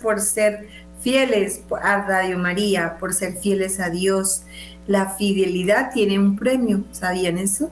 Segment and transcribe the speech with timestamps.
[0.00, 0.68] por ser
[1.00, 4.42] fieles a Radio María, por ser fieles a Dios.
[4.86, 7.70] La fidelidad tiene un premio, ¿sabían eso?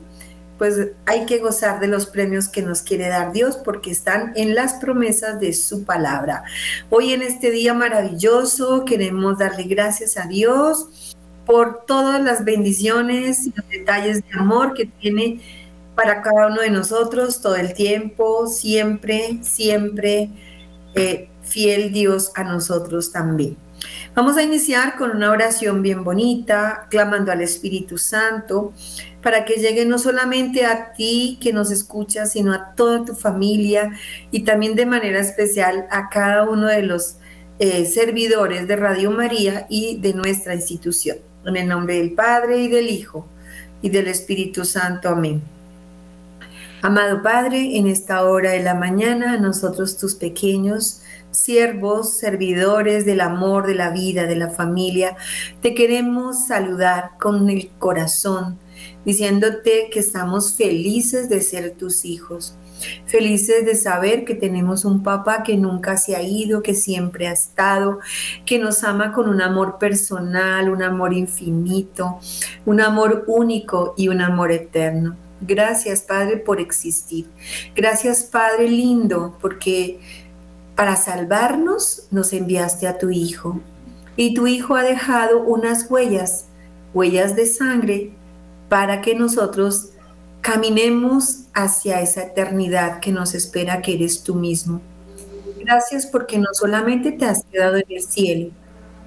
[0.57, 4.55] Pues hay que gozar de los premios que nos quiere dar Dios porque están en
[4.55, 6.43] las promesas de su palabra.
[6.91, 13.53] Hoy en este día maravilloso queremos darle gracias a Dios por todas las bendiciones y
[13.55, 15.41] los detalles de amor que tiene
[15.95, 20.31] para cada uno de nosotros todo el tiempo, siempre, siempre
[20.95, 23.57] eh, fiel Dios a nosotros también.
[24.15, 28.73] Vamos a iniciar con una oración bien bonita, clamando al Espíritu Santo,
[29.23, 33.93] para que llegue no solamente a ti que nos escuchas, sino a toda tu familia
[34.31, 37.17] y también de manera especial a cada uno de los
[37.59, 41.19] eh, servidores de Radio María y de nuestra institución.
[41.45, 43.29] En el nombre del Padre y del Hijo
[43.83, 45.09] y del Espíritu Santo.
[45.09, 45.58] Amén.
[46.81, 53.67] Amado Padre, en esta hora de la mañana, nosotros tus pequeños siervos, servidores del amor,
[53.67, 55.17] de la vida, de la familia,
[55.61, 58.61] te queremos saludar con el corazón,
[59.05, 62.57] diciéndote que estamos felices de ser tus hijos,
[63.07, 67.33] felices de saber que tenemos un papá que nunca se ha ido, que siempre ha
[67.33, 67.99] estado,
[68.47, 72.21] que nos ama con un amor personal, un amor infinito,
[72.65, 75.17] un amor único y un amor eterno.
[75.41, 77.27] Gracias, Padre, por existir.
[77.75, 80.01] Gracias, Padre lindo, porque
[80.75, 83.61] para salvarnos nos enviaste a tu Hijo.
[84.17, 86.47] Y tu Hijo ha dejado unas huellas,
[86.93, 88.13] huellas de sangre,
[88.69, 89.91] para que nosotros
[90.41, 94.81] caminemos hacia esa eternidad que nos espera, que eres tú mismo.
[95.61, 98.51] Gracias porque no solamente te has quedado en el cielo,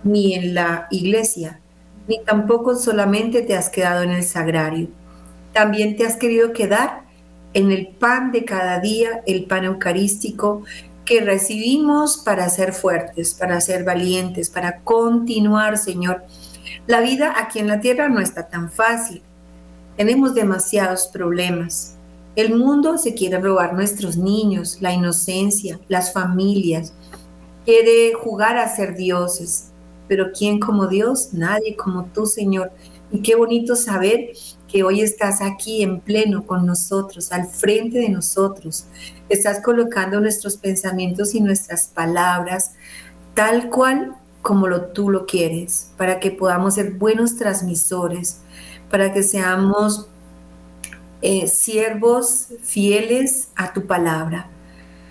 [0.04, 1.60] ni en la iglesia,
[2.08, 4.88] ni tampoco solamente te has quedado en el sagrario
[5.54, 7.04] también te has querido quedar
[7.54, 10.64] en el pan de cada día, el pan eucarístico
[11.06, 16.24] que recibimos para ser fuertes, para ser valientes, para continuar, Señor.
[16.88, 19.22] La vida aquí en la tierra no está tan fácil.
[19.98, 21.96] Tenemos demasiados problemas.
[22.36, 26.94] El mundo se quiere robar nuestros niños, la inocencia, las familias.
[27.66, 29.68] Quiere jugar a ser dioses.
[30.08, 31.34] Pero ¿quién como Dios?
[31.34, 32.72] Nadie como tú, Señor.
[33.12, 34.32] Y qué bonito saber
[34.72, 38.86] que hoy estás aquí en pleno con nosotros, al frente de nosotros.
[39.28, 42.72] Estás colocando nuestros pensamientos y nuestras palabras
[43.34, 48.40] tal cual como lo, tú lo quieres, para que podamos ser buenos transmisores,
[48.90, 50.08] para que seamos
[51.22, 54.50] eh, siervos fieles a tu palabra,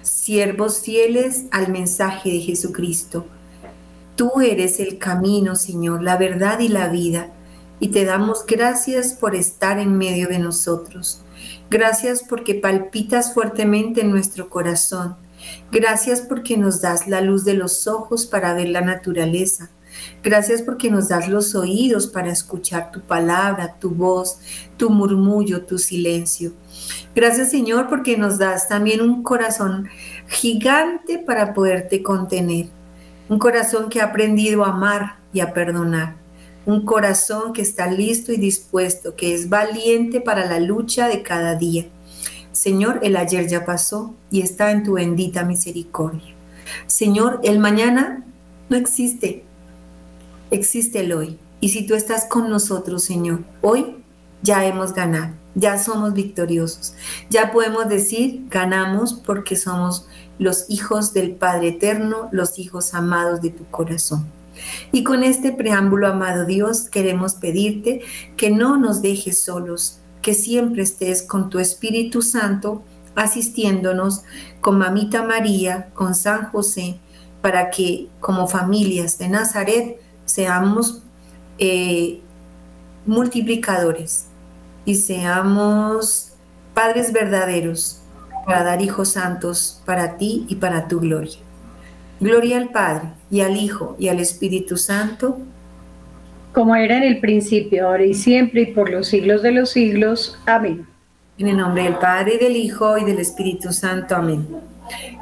[0.02, 3.26] siervos fieles al mensaje de Jesucristo.
[4.16, 7.30] Tú eres el camino, Señor, la verdad y la vida
[7.80, 11.22] y te damos gracias por estar en medio de nosotros.
[11.70, 15.16] Gracias porque palpitas fuertemente en nuestro corazón.
[15.72, 19.70] Gracias porque nos das la luz de los ojos para ver la naturaleza.
[20.22, 24.38] Gracias porque nos das los oídos para escuchar tu palabra, tu voz,
[24.76, 26.52] tu murmullo, tu silencio.
[27.14, 29.88] Gracias Señor porque nos das también un corazón
[30.28, 32.68] gigante para poderte contener.
[33.28, 36.19] Un corazón que ha aprendido a amar y a perdonar
[36.66, 41.54] un corazón que está listo y dispuesto, que es valiente para la lucha de cada
[41.54, 41.86] día.
[42.52, 46.34] Señor, el ayer ya pasó y está en tu bendita misericordia.
[46.86, 48.24] Señor, el mañana
[48.68, 49.44] no existe,
[50.50, 51.38] existe el hoy.
[51.60, 53.96] Y si tú estás con nosotros, Señor, hoy
[54.42, 56.94] ya hemos ganado, ya somos victoriosos.
[57.28, 60.06] Ya podemos decir, ganamos porque somos
[60.38, 64.26] los hijos del Padre Eterno, los hijos amados de tu corazón.
[64.92, 68.02] Y con este preámbulo, amado Dios, queremos pedirte
[68.36, 72.82] que no nos dejes solos, que siempre estés con tu Espíritu Santo
[73.14, 74.22] asistiéndonos
[74.60, 76.98] con Mamita María, con San José,
[77.42, 81.02] para que como familias de Nazaret seamos
[81.58, 82.20] eh,
[83.06, 84.26] multiplicadores
[84.84, 86.32] y seamos
[86.74, 88.00] padres verdaderos
[88.46, 91.38] para dar hijos santos para ti y para tu gloria.
[92.20, 95.38] Gloria al Padre, y al Hijo, y al Espíritu Santo.
[96.52, 100.38] Como era en el principio, ahora y siempre, y por los siglos de los siglos.
[100.44, 100.86] Amén.
[101.38, 104.16] En el nombre del Padre, y del Hijo, y del Espíritu Santo.
[104.16, 104.46] Amén.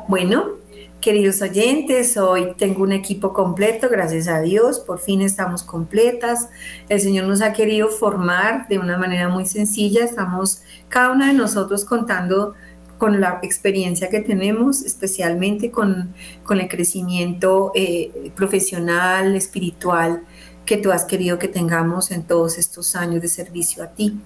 [0.09, 0.59] Bueno,
[1.01, 6.49] queridos oyentes, hoy tengo un equipo completo, gracias a Dios, por fin estamos completas.
[6.89, 11.35] El Señor nos ha querido formar de una manera muy sencilla, estamos cada una de
[11.35, 12.55] nosotros contando
[12.99, 16.15] con la experiencia que tenemos, especialmente con,
[16.51, 20.23] el crecimiento eh, profesional, espiritual
[20.69, 24.21] que tú has querido que tengamos en todos estos años de servicio a ti.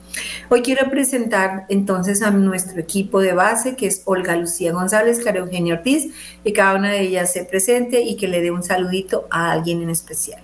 [0.49, 5.39] Hoy quiero presentar entonces a nuestro equipo de base, que es Olga Lucía González, Clara
[5.39, 9.29] Eugenia Ortiz, y cada una de ellas se presente y que le dé un saludito
[9.31, 10.43] a alguien en especial.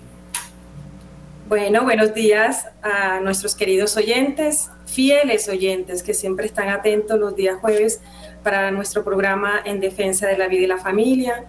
[1.49, 7.59] Bueno, buenos días a nuestros queridos oyentes, fieles oyentes que siempre están atentos los días
[7.61, 8.01] jueves
[8.43, 11.45] para nuestro programa en defensa de la vida y la familia.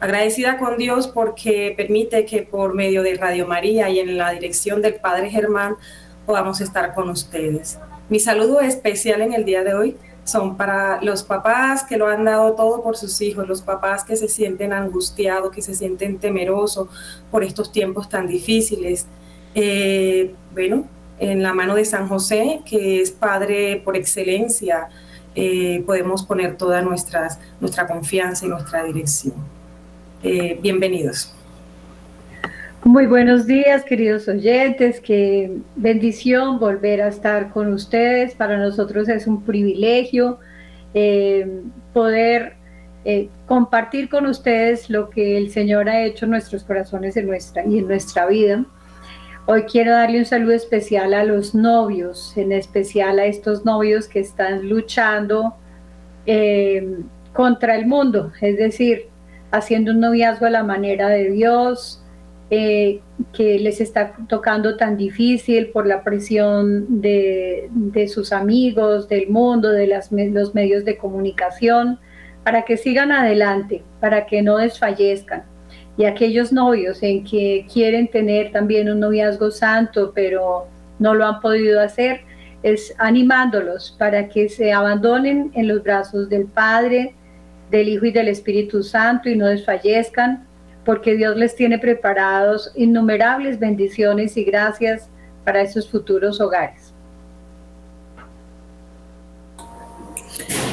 [0.00, 4.80] Agradecida con Dios porque permite que por medio de Radio María y en la dirección
[4.82, 5.76] del Padre Germán
[6.26, 7.78] podamos estar con ustedes.
[8.08, 12.24] Mi saludo especial en el día de hoy son para los papás que lo han
[12.24, 16.88] dado todo por sus hijos, los papás que se sienten angustiados, que se sienten temerosos
[17.30, 19.06] por estos tiempos tan difíciles.
[19.54, 20.86] Eh, bueno,
[21.18, 24.88] en la mano de San José, que es padre por excelencia,
[25.34, 29.34] eh, podemos poner toda nuestras, nuestra confianza y nuestra dirección.
[30.22, 31.34] Eh, bienvenidos.
[32.84, 35.00] Muy buenos días, queridos oyentes.
[35.00, 38.34] Qué bendición volver a estar con ustedes.
[38.34, 40.38] Para nosotros es un privilegio
[40.92, 41.62] eh,
[41.92, 42.56] poder
[43.44, 47.78] compartir con ustedes lo que el Señor ha hecho en nuestros corazones en nuestra, y
[47.78, 48.64] en nuestra vida.
[49.46, 54.20] Hoy quiero darle un saludo especial a los novios, en especial a estos novios que
[54.20, 55.54] están luchando
[56.24, 57.00] eh,
[57.34, 59.08] contra el mundo, es decir,
[59.50, 62.02] haciendo un noviazgo a la manera de Dios,
[62.48, 63.02] eh,
[63.34, 67.68] que les está tocando tan difícil por la presión de,
[68.08, 71.98] sus amigos, del mundo, de los medios de comunicación,
[72.44, 75.44] para que sigan adelante, para que no desfallezcan
[75.96, 80.66] y aquellos novios en que quieren tener también un noviazgo santo, pero
[80.98, 82.22] no lo han podido hacer,
[82.62, 87.14] es animándolos para que se abandonen en los brazos del Padre,
[87.70, 90.46] del Hijo y del Espíritu Santo y no desfallezcan,
[90.84, 95.08] porque Dios les tiene preparados innumerables bendiciones y gracias
[95.44, 96.92] para esos futuros hogares.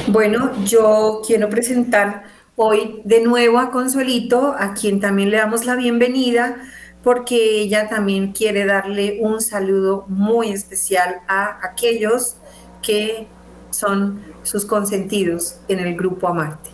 [0.08, 2.24] Bueno, yo quiero presentar
[2.56, 6.56] hoy de nuevo a Consuelito, a quien también le damos la bienvenida,
[7.02, 12.36] porque ella también quiere darle un saludo muy especial a aquellos
[12.80, 13.26] que
[13.70, 16.70] son sus consentidos en el grupo Amarte.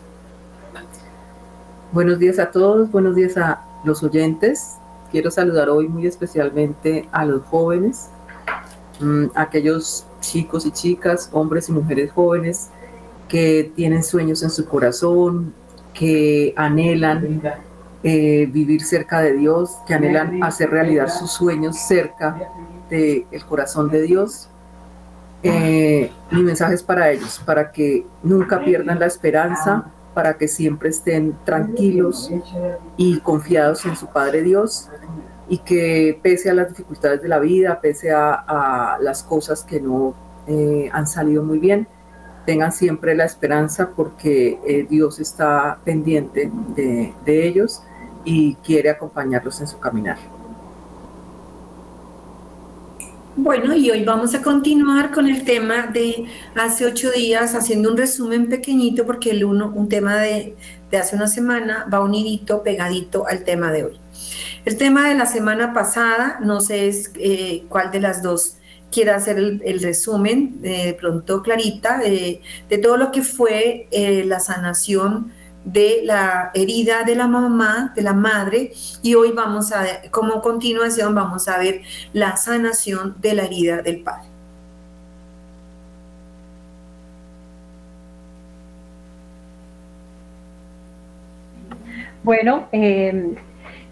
[1.92, 4.74] Buenos días a todos, buenos días a los oyentes.
[5.10, 8.10] Quiero saludar hoy muy especialmente a los jóvenes,
[9.00, 12.69] mm, aquellos chicos y chicas, hombres y mujeres jóvenes
[13.28, 15.54] que tienen sueños en su corazón,
[15.98, 17.42] que anhelan
[18.04, 22.38] eh, vivir cerca de Dios, que anhelan hacer realidad sus sueños cerca
[22.88, 24.48] del corazón de Dios.
[25.42, 30.90] Eh, mi mensaje es para ellos, para que nunca pierdan la esperanza, para que siempre
[30.90, 32.30] estén tranquilos
[32.96, 34.88] y confiados en su Padre Dios
[35.48, 40.14] y que pese a las dificultades de la vida, pese a, las cosas que no
[40.46, 41.88] eh, han salido muy bien,
[42.48, 47.82] tengan siempre la esperanza porque eh, Dios está pendiente de, ellos
[48.24, 50.17] y quiere acompañarlos en su caminar.
[53.36, 56.24] Bueno, y hoy vamos a continuar con el tema de
[56.55, 60.56] hace ocho días, haciendo un resumen pequeñito, porque el uno, un tema de,
[60.98, 64.00] hace una semana va unidito, pegadito al tema de hoy.
[64.64, 68.57] El tema de la semana pasada, no sé eh, cuál de las dos
[68.90, 72.40] quiera hacer el, resumen de pronto clarita de,
[72.82, 75.32] todo lo que fue eh, la sanación
[75.64, 81.14] de la herida de la mamá, de la madre, y hoy vamos a, como continuación,
[81.14, 84.28] vamos a ver la sanación de la herida del padre.
[92.22, 93.34] Bueno, eh,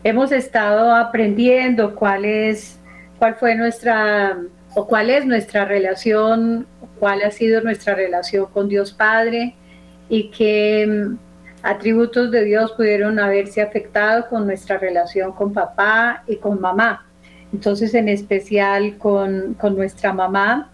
[0.05, 2.79] hemos estado aprendiendo cuál es,
[3.19, 4.37] cuál fue nuestra
[4.77, 6.67] o cuál es nuestra relación,
[6.99, 9.55] cuál ha sido nuestra relación con Dios Padre
[10.11, 11.17] y qué mm,
[11.63, 17.07] atributos de Dios pudieron haberse afectado con nuestra relación con papá y con mamá.
[17.55, 20.71] Entonces, en especial con, nuestra mamá,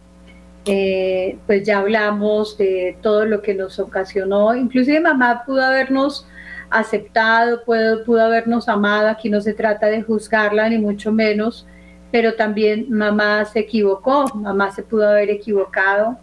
[0.64, 4.56] eh, pues ya hablamos de todo lo que nos ocasionó.
[4.56, 6.26] Inclusive mamá pudo habernos
[6.70, 9.06] aceptado, pudo, pudo habernos amado.
[9.06, 11.68] Aquí no se trata de juzgarla, ni mucho menos,
[12.12, 16.18] pero también mamá se equivocó, mamá se pudo haber equivocado,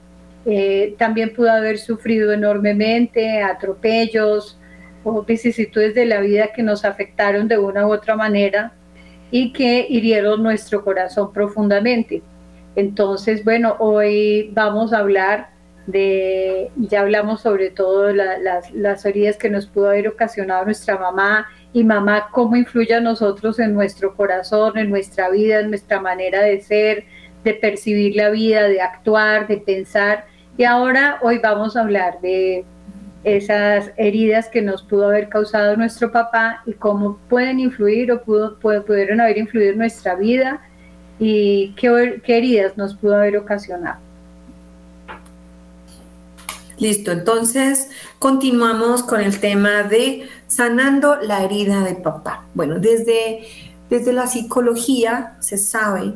[0.46, 4.58] eh, también pudo haber sufrido enormemente atropellos
[5.04, 8.74] o vicisitudes de la vida que nos afectaron de una u otra manera
[9.32, 12.22] y que hirieron nuestro corazón profundamente.
[12.76, 15.50] Entonces, bueno, hoy vamos a hablar
[15.92, 21.84] de, ya hablamos sobre todo las, heridas que nos pudo haber ocasionado nuestra mamá y
[21.84, 26.62] mamá, cómo influye a nosotros en nuestro corazón, en nuestra vida, en nuestra manera de
[26.62, 27.06] ser,
[27.44, 30.26] de percibir la vida, de actuar, de pensar.
[30.58, 32.66] Y ahora hoy vamos a hablar de
[33.24, 38.60] esas heridas que nos pudo haber causado nuestro papá y cómo pueden influir o pudo,
[38.60, 40.62] pudieron haber influido en nuestra vida
[41.20, 44.09] y qué heridas nos pudo haber ocasionado.
[46.80, 52.46] Listo, entonces continuamos con el tema de sanando la herida de papá.
[52.54, 53.42] Bueno, desde,
[53.90, 56.14] desde la psicología se sabe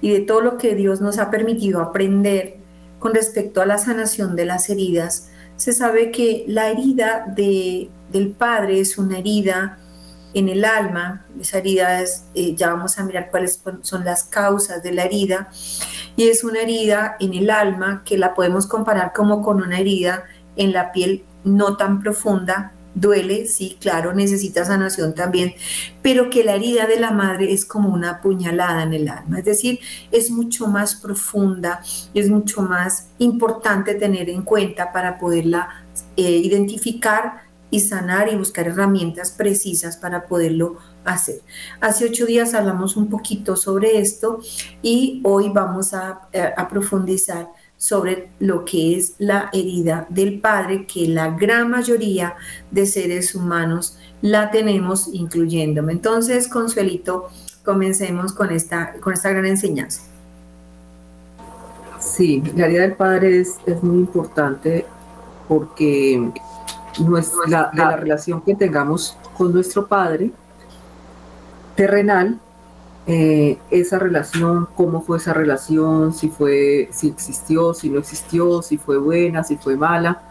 [0.00, 2.58] y de todo lo que Dios nos ha permitido aprender
[3.00, 8.30] con respecto a la sanación de las heridas, se sabe que la herida de, del
[8.30, 9.78] padre es una herida
[10.34, 14.82] en el alma, esa herida es, eh, ya vamos a mirar cuáles son las causas
[14.82, 15.48] de la herida,
[16.16, 20.24] y es una herida en el alma que la podemos comparar como con una herida
[20.56, 25.54] en la piel no tan profunda, duele, sí, claro, necesita sanación también,
[26.02, 29.44] pero que la herida de la madre es como una puñalada en el alma, es
[29.44, 31.80] decir, es mucho más profunda,
[32.12, 35.68] es mucho más importante tener en cuenta para poderla
[36.16, 41.40] eh, identificar y sanar y buscar herramientas precisas para poderlo hacer.
[41.80, 44.40] Hace ocho días hablamos un poquito sobre esto
[44.82, 50.86] y hoy vamos a, eh, a profundizar sobre lo que es la herida del Padre,
[50.86, 52.34] que la gran mayoría
[52.70, 55.92] de seres humanos la tenemos, incluyéndome.
[55.92, 57.28] Entonces, Consuelito,
[57.64, 60.02] comencemos con esta, con esta gran enseñanza.
[62.00, 64.86] Sí, la herida del Padre es, es muy importante
[65.48, 66.32] porque
[67.00, 70.30] nuestra, de la relación que tengamos con nuestro Padre
[71.74, 72.38] terrenal
[73.06, 78.78] eh, esa relación, cómo fue esa relación, si fue, si existió, si no existió, si
[78.78, 80.22] fue buena, si fue mala.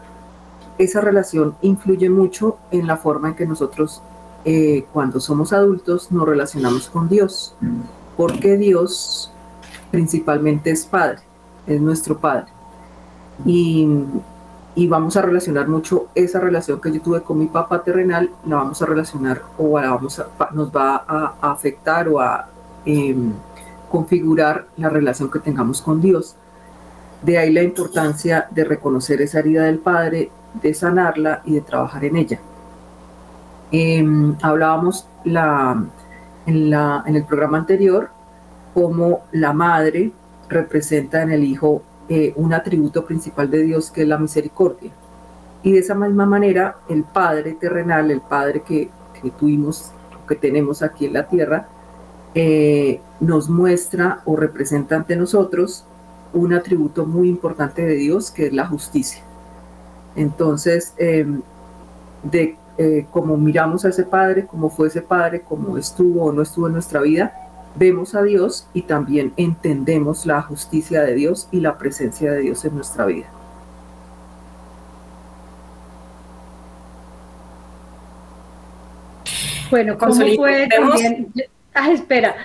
[0.80, 4.02] Esa relación influye mucho en la forma en que nosotros,
[4.44, 7.56] eh, cuando somos adultos, nos relacionamos con Dios,
[8.18, 9.32] porque Dios
[9.92, 11.20] principalmente es Padre,
[11.68, 12.48] es nuestro Padre.
[13.46, 13.88] Y,
[14.76, 18.58] y vamos a relacionar mucho esa relación que yo tuve con mi papá terrenal, la
[18.58, 22.50] vamos a relacionar o la vamos a, nos va a afectar o a
[22.86, 23.34] Em,
[23.90, 26.36] configurar la relación que tengamos con Dios.
[27.22, 32.04] De ahí la importancia de reconocer esa herida del Padre, de sanarla y de trabajar
[32.04, 32.40] en ella.
[33.72, 35.86] Em, hablábamos la,
[36.46, 38.10] en, la, en, el programa anterior
[38.74, 40.12] cómo la madre
[40.50, 41.84] representa en el hijo
[42.16, 44.92] eh, un atributo principal de Dios que es la misericordia.
[45.64, 49.92] Y de esa misma manera el Padre terrenal, el Padre que, que tuvimos,
[50.28, 51.68] que tenemos aquí en la tierra,
[52.36, 55.86] eh, nos muestra o representa ante nosotros
[56.34, 59.24] un atributo muy importante de Dios, que es la justicia.
[60.16, 61.42] Entonces, em,
[62.22, 66.44] de eh, como miramos a ese Padre, cómo fue ese Padre, cómo estuvo o no
[66.44, 67.34] estuvo en nuestra vida,
[67.76, 72.64] vemos a Dios y también entendemos la justicia de Dios y la presencia de Dios
[72.66, 73.30] en nuestra vida.
[79.70, 81.34] Bueno, ¿cómo fue también?
[81.74, 82.36] Ah, espera.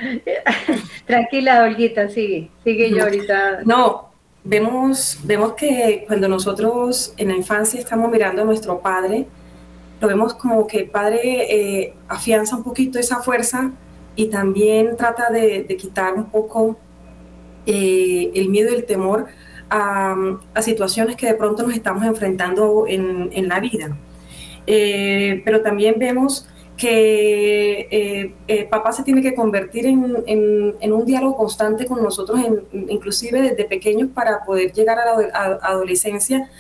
[1.07, 2.51] Tranquila, Olguita, sigue.
[2.65, 3.61] Sigue yo ahorita.
[3.67, 4.09] No,
[4.45, 9.27] vemos, vemos que cuando nosotros en la infancia estamos mirando a nuestro padre,
[10.01, 13.73] lo vemos como que el padre eh, afianza un poquito esa fuerza
[14.19, 16.77] y también trata de, quitar un poco
[17.67, 19.27] eh, el miedo y el temor
[19.71, 20.17] a,
[20.61, 23.97] situaciones que de pronto nos estamos enfrentando en, la vida.
[24.67, 31.37] Eh, pero también vemos que eh, eh, papá se tiene que convertir en, un diálogo
[31.37, 32.41] constante con nosotros,
[32.73, 36.51] inclusive desde pequeños, para poder llegar a la adolescencia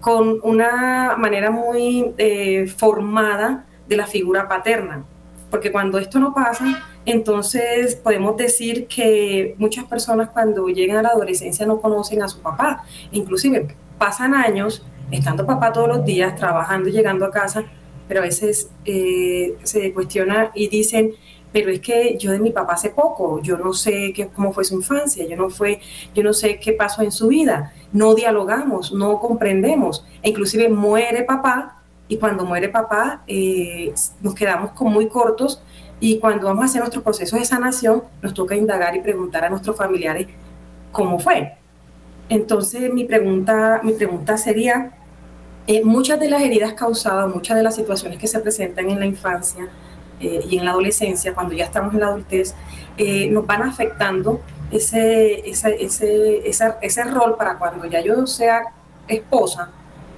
[0.00, 5.04] con una manera muy eh, formada de la figura paterna.
[5.50, 11.08] Porque cuando esto no pasa, entonces podemos decir que muchas personas cuando llegan a la
[11.10, 12.84] adolescencia no conocen a su papá.
[13.10, 17.64] Inclusive pasan años estando papá todos los días, trabajando llegando a casa,
[18.06, 21.12] pero a veces eh, se cuestiona y dicen,
[21.52, 24.64] pero es que yo de mi papá hace poco, yo no sé qué, cómo fue
[24.64, 25.80] su infancia, yo no, fue,
[26.14, 31.24] yo no sé qué pasó en su vida, no dialogamos, no comprendemos, e inclusive muere
[31.24, 35.62] papá y cuando muere papá eh, nos quedamos con muy cortos
[36.00, 39.50] y cuando vamos a hacer nuestro proceso de sanación nos toca indagar y preguntar a
[39.50, 40.26] nuestros familiares
[40.90, 41.52] cómo fue.
[42.30, 44.92] Entonces mi pregunta, mi pregunta sería,
[45.66, 49.06] eh, muchas de las heridas causadas, muchas de las situaciones que se presentan en la
[49.06, 49.68] infancia
[50.20, 52.54] eh, y en la adolescencia, cuando ya estamos en la adultez,
[52.96, 54.40] eh, nos van afectando
[54.70, 56.42] ese, ese, ese,
[56.80, 58.62] ese, rol para cuando ya yo sea
[59.06, 59.70] esposa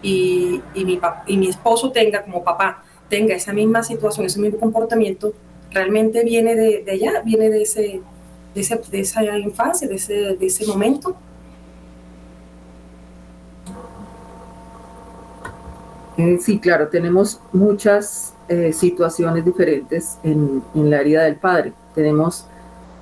[0.03, 5.33] y, mi, y mi esposo tenga como papá, tenga esa misma situación, ese mismo comportamiento,
[5.73, 8.01] realmente viene de, allá, viene de, ese,
[8.55, 9.95] de, esa infancia, de
[10.41, 11.17] ese, momento.
[16.17, 21.73] Eh, sí, claro, tenemos muchas eh, situaciones diferentes en, en, la herida del padre.
[21.95, 22.47] Tenemos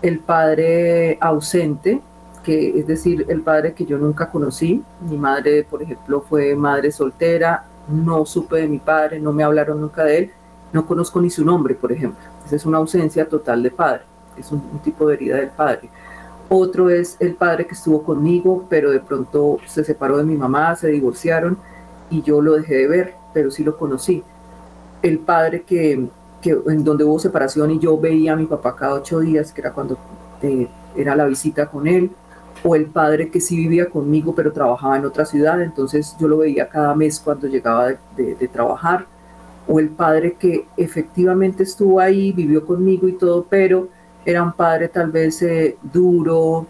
[0.01, 2.01] el padre ausente,
[2.45, 4.83] que es decir, el padre que yo nunca conocí.
[5.01, 9.81] Mi madre, por ejemplo, fue madre soltera, no supe de mi padre, no me hablaron
[9.81, 10.31] nunca de él,
[10.73, 12.30] no conozco ni su nombre, por ejemplo.
[12.51, 14.03] Es una ausencia total de padre,
[14.37, 15.89] es un, tipo de herida del padre.
[16.49, 20.75] Otro es el padre que estuvo conmigo, pero de pronto se separó de mi mamá,
[20.75, 21.59] se divorciaron
[22.11, 24.25] y yo lo dejé de ver, pero sí lo conocí.
[25.01, 26.09] El padre que,
[26.43, 29.61] que en donde hubo separación y yo veía a mi papá cada ocho días, que
[29.61, 29.97] era cuando
[30.43, 32.11] eh, era la visita con él,
[32.63, 36.39] o el padre que sí vivía conmigo pero trabajaba en otra ciudad, entonces yo lo
[36.39, 39.07] veía cada mes cuando llegaba de, trabajar,
[39.67, 43.89] o el padre que efectivamente estuvo ahí, vivió conmigo y todo, pero
[44.25, 46.67] era un padre tal vez eh, duro,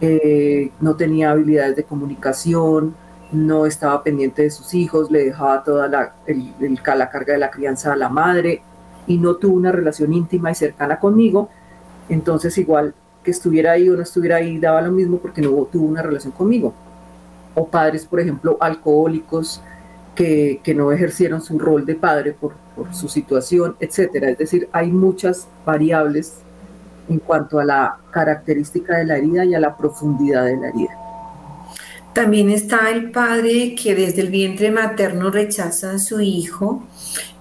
[0.00, 2.94] eh, no tenía habilidades de comunicación,
[3.32, 7.92] no estaba pendiente de sus hijos, le dejaba toda la, la carga de la crianza
[7.92, 8.62] a la madre
[9.06, 11.48] y no tuvo una relación íntima y cercana conmigo,
[12.08, 15.86] entonces igual que estuviera ahí o no estuviera ahí daba lo mismo porque no tuvo
[15.86, 16.74] una relación conmigo.
[17.54, 19.62] O padres, por ejemplo, alcohólicos
[20.14, 24.30] que, no ejercieron su rol de padre por, por su situación, etcétera.
[24.30, 26.38] Es decir, hay muchas variables
[27.08, 31.03] en cuanto a la característica de la herida y a la profundidad de la herida.
[32.14, 36.86] También está el padre que desde el vientre materno rechaza a su hijo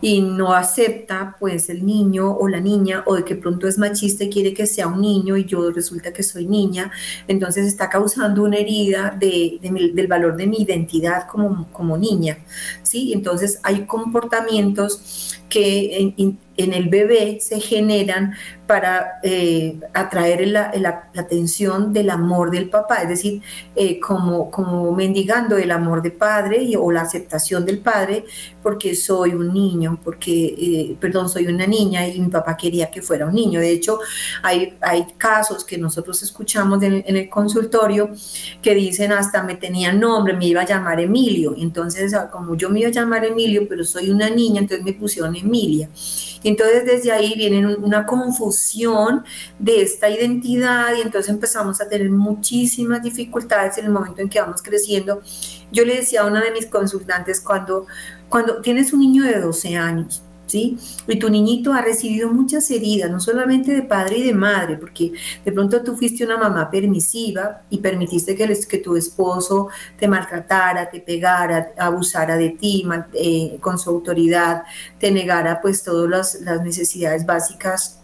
[0.02, 4.24] y no acepta pues el niño o la niña o de que pronto es machista
[4.24, 6.92] y quiere que sea un niño y yo resulta que soy niña,
[7.28, 12.40] entonces está causando una herida de, del valor de mi identidad como, como niña,
[12.82, 13.14] ¿sí?
[13.14, 18.34] Entonces hay comportamientos que en, en el bebé se generan
[18.74, 23.40] para eh, atraer la, atención del amor del papá, es decir,
[23.76, 28.26] eh, como, como mendigando el amor de padre y, o la aceptación del padre,
[28.64, 33.04] porque soy un niño, porque, eh, perdón, soy una niña y mi papá quería que
[33.04, 33.60] fuera un niño.
[33.60, 34.00] De hecho,
[34.42, 38.10] hay, hay casos que nosotros escuchamos en, en el consultorio
[38.60, 41.54] que dicen hasta me tenía nombre, me iba a llamar Emilio.
[41.56, 45.36] Entonces, como yo me iba a llamar Emilio, pero soy una niña, entonces me pusieron
[45.36, 45.90] Emilia.
[46.44, 48.63] Entonces desde ahí viene una confusión
[49.60, 54.40] de esta identidad y entonces empezamos a tener muchísimas dificultades en el momento en que
[54.40, 55.22] vamos creciendo.
[55.72, 57.86] Yo le decía a una de mis consultantes cuando,
[58.30, 60.78] cuando tienes un niño de 12 años, ¿Sí?
[61.08, 65.14] Y tu niñito ha recibido muchas heridas, no solamente de padre y de madre, porque
[65.44, 70.92] de pronto tú fuiste una mamá permisiva y permitiste que, que tu esposo te maltratara,
[70.92, 74.64] te pegara, abusara de ti eh, con su autoridad,
[75.00, 78.03] te negara pues todas las, necesidades básicas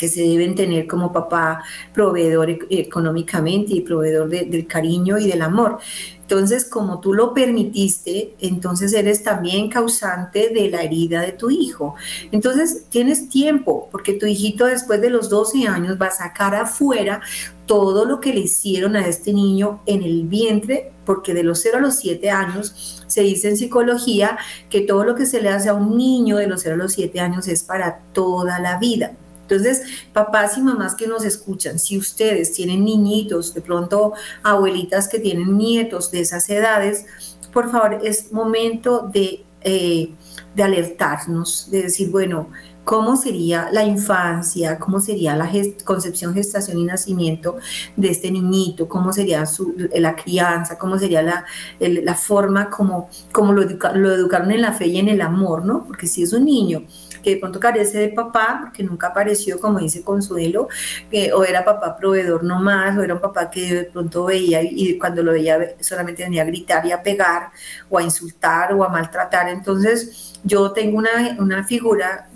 [0.00, 5.42] que se deben tener como papá, proveedor e-, económicamente y proveedor del cariño y del
[5.42, 5.78] amor.
[6.22, 11.96] Entonces, como tú lo permitiste, entonces eres también causante de la herida de tu hijo.
[12.32, 17.20] Entonces, tienes tiempo, porque tu hijito después de los 12 años va a sacar afuera
[17.66, 21.76] todo lo que le hicieron a este niño en el vientre, porque de los 0
[21.76, 24.38] a los 7 años se dice en psicología
[24.70, 26.92] que todo lo que se le hace a un niño de los 0 a los
[26.92, 29.12] 7 años es para toda la vida.
[29.50, 29.82] Entonces,
[30.12, 34.12] papás y mamás que nos escuchan, si ustedes tienen niñitos, de pronto
[34.44, 37.04] abuelitas que tienen nietos de esas edades,
[37.52, 40.10] por favor, es momento de, eh,
[40.54, 42.48] de alertarnos, de decir, bueno,
[42.84, 45.50] cómo sería la infancia, cómo sería la
[45.84, 47.56] concepción, gestación y nacimiento
[47.96, 51.44] de este niñito, cómo sería su, la crianza, cómo sería la,
[51.80, 55.84] la forma como, como lo, lo, educaron en la fe y en el amor, ¿no?
[55.84, 56.84] Porque si es un niño
[57.22, 60.68] que de pronto carece de papá, porque nunca apareció, como dice Consuelo,
[61.10, 64.98] que o era papá proveedor nomás, o era un papá que de pronto veía y
[64.98, 67.50] cuando lo veía solamente venía a gritar y a pegar,
[67.88, 69.48] o a insultar, o a maltratar.
[69.48, 72.28] Entonces, yo tengo una, una figura,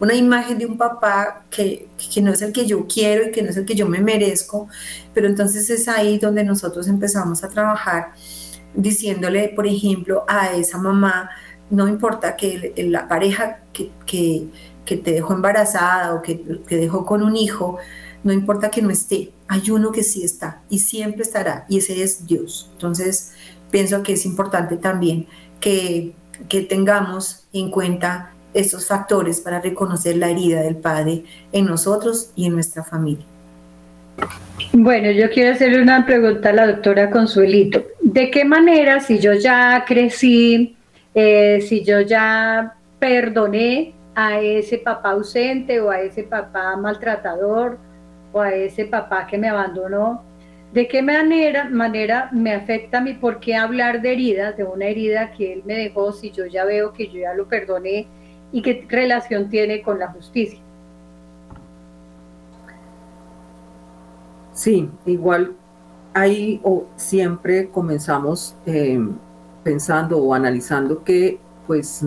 [0.00, 3.42] una imagen de un papá que, que, no es el que yo quiero y que
[3.42, 4.68] no es el que yo me merezco,
[5.12, 8.12] pero entonces es ahí donde nosotros empezamos a trabajar
[8.74, 11.30] diciéndole, por ejemplo, a esa mamá,
[11.70, 17.22] no importa que la pareja que, que, te dejó embarazada o que te dejó con
[17.22, 17.78] un hijo,
[18.22, 22.02] no importa que no esté, hay uno que sí está y siempre estará y ese
[22.02, 22.70] es Dios.
[22.72, 23.32] Entonces,
[23.70, 25.26] pienso que es importante también
[25.60, 26.14] que,
[26.48, 32.46] que tengamos en cuenta estos factores para reconocer la herida del Padre en nosotros y
[32.46, 33.24] en nuestra familia.
[34.72, 37.84] Bueno, yo quiero hacerle una pregunta a la doctora Consuelito.
[38.14, 40.76] ¿de qué manera si yo ya crecí,
[41.14, 47.78] eh, si yo ya perdoné a ese papá ausente o a ese papá maltratador
[48.32, 50.22] o a ese papá que me abandonó,
[50.72, 53.14] ¿de qué manera, manera me afecta a mí?
[53.14, 56.64] ¿Por qué hablar de heridas, de una herida que él me dejó si yo ya
[56.64, 58.06] veo que yo ya lo perdoné
[58.52, 60.60] y qué relación tiene con la justicia?
[64.52, 65.54] Sí, igual
[66.12, 69.00] ahí o siempre comenzamos eh,
[69.64, 72.04] pensando o analizando que pues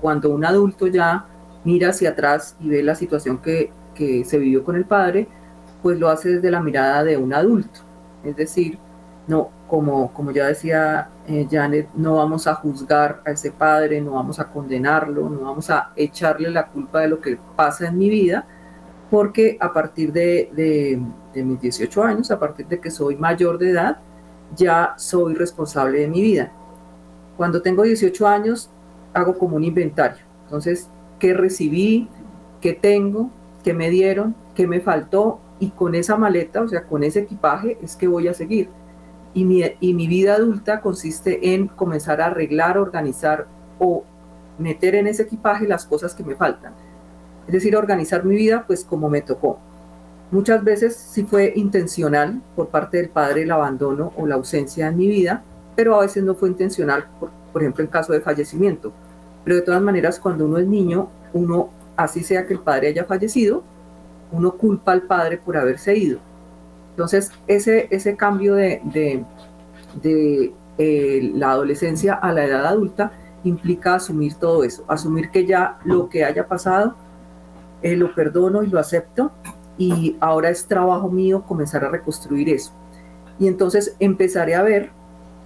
[0.00, 1.26] cuando un adulto ya
[1.64, 5.26] mira hacia atrás y ve la situación que, se vivió con el padre,
[5.82, 7.80] pues lo hace desde la mirada de un adulto.
[8.22, 8.78] Es decir,
[9.26, 14.12] no, como, como ya decía eh, Janet, no vamos a juzgar a ese padre, no
[14.12, 18.10] vamos a condenarlo, no vamos a echarle la culpa de lo que pasa en mi
[18.10, 18.46] vida,
[19.10, 21.00] porque a partir de,
[21.34, 23.98] mis 18 años, a partir de que soy mayor de edad,
[24.54, 26.52] ya soy responsable de mi vida.
[27.36, 28.70] Cuando tengo 18 años,
[29.14, 30.24] hago como un inventario.
[30.44, 32.08] Entonces, ¿qué recibí?
[32.60, 33.30] ¿Qué tengo?
[33.62, 34.34] ¿Qué me dieron?
[34.54, 35.40] ¿Qué me faltó?
[35.58, 38.68] Y con esa maleta, o sea, con ese equipaje, es que voy a seguir.
[39.34, 43.46] Y mi, vida adulta consiste en comenzar a arreglar, organizar
[43.78, 44.04] o
[44.58, 46.72] meter en ese equipaje las cosas que me faltan
[47.46, 49.58] es decir, organizar mi vida pues como me tocó.
[50.30, 54.96] Muchas veces sí fue intencional por parte del padre el abandono o la ausencia en
[54.96, 55.44] mi vida,
[55.76, 58.92] pero a veces no fue intencional, por, ejemplo en caso de fallecimiento.
[59.44, 63.04] Pero de todas maneras, cuando uno es niño, uno, así sea que el padre haya
[63.04, 63.62] fallecido,
[64.32, 66.18] uno culpa al padre por haberse ido.
[66.90, 68.80] Entonces, ese, ese cambio de,
[70.02, 73.12] de, eh, la adolescencia a la edad adulta
[73.44, 76.96] implica asumir todo eso, asumir que ya lo que haya pasado
[77.82, 79.30] eh, lo perdono y lo acepto
[79.78, 82.72] y ahora es trabajo mío comenzar a reconstruir eso.
[83.38, 84.90] Y entonces empezaré a ver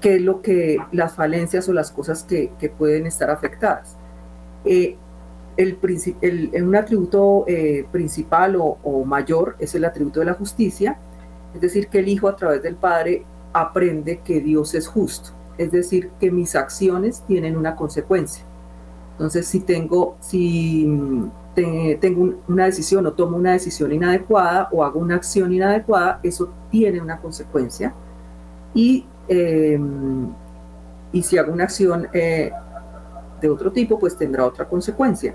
[0.01, 3.97] qué es lo que las falencias o las cosas que, pueden estar afectadas.
[4.65, 4.97] Eh,
[5.57, 5.79] el,
[6.23, 10.99] el, un atributo eh, principal o, o, mayor es el atributo de la justicia,
[11.55, 15.71] es decir, que el Hijo a través del Padre aprende que Dios es justo, es
[15.73, 18.45] decir, que mis acciones tienen una consecuencia.
[19.13, 20.89] Entonces, si tengo, si
[21.55, 27.01] tengo una decisión o tomo una decisión inadecuada o hago una acción inadecuada, eso tiene
[27.01, 27.93] una consecuencia.
[28.73, 30.29] Y, em,
[31.13, 32.51] y si hago una acción eh,
[33.41, 35.35] de otro tipo, pues tendrá otra consecuencia.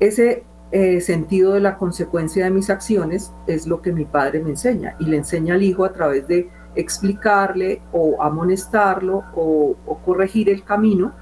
[0.00, 4.50] Ese eh, sentido de la consecuencia de mis acciones es lo que mi padre me
[4.50, 10.64] enseña y le enseña al hijo a través de explicarle o amonestarlo o, corregir el
[10.64, 11.12] camino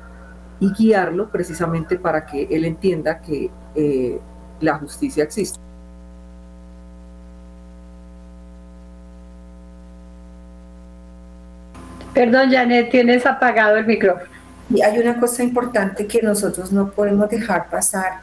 [0.61, 4.20] y guiarlo precisamente para que él entienda que eh,
[4.61, 5.63] la justicia existe.
[12.14, 14.31] Perdón, Janet, tienes apagado el micrófono.
[14.72, 18.20] Y hay una cosa importante que nosotros no podemos dejar pasar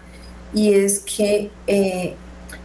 [0.54, 2.15] y es que eh,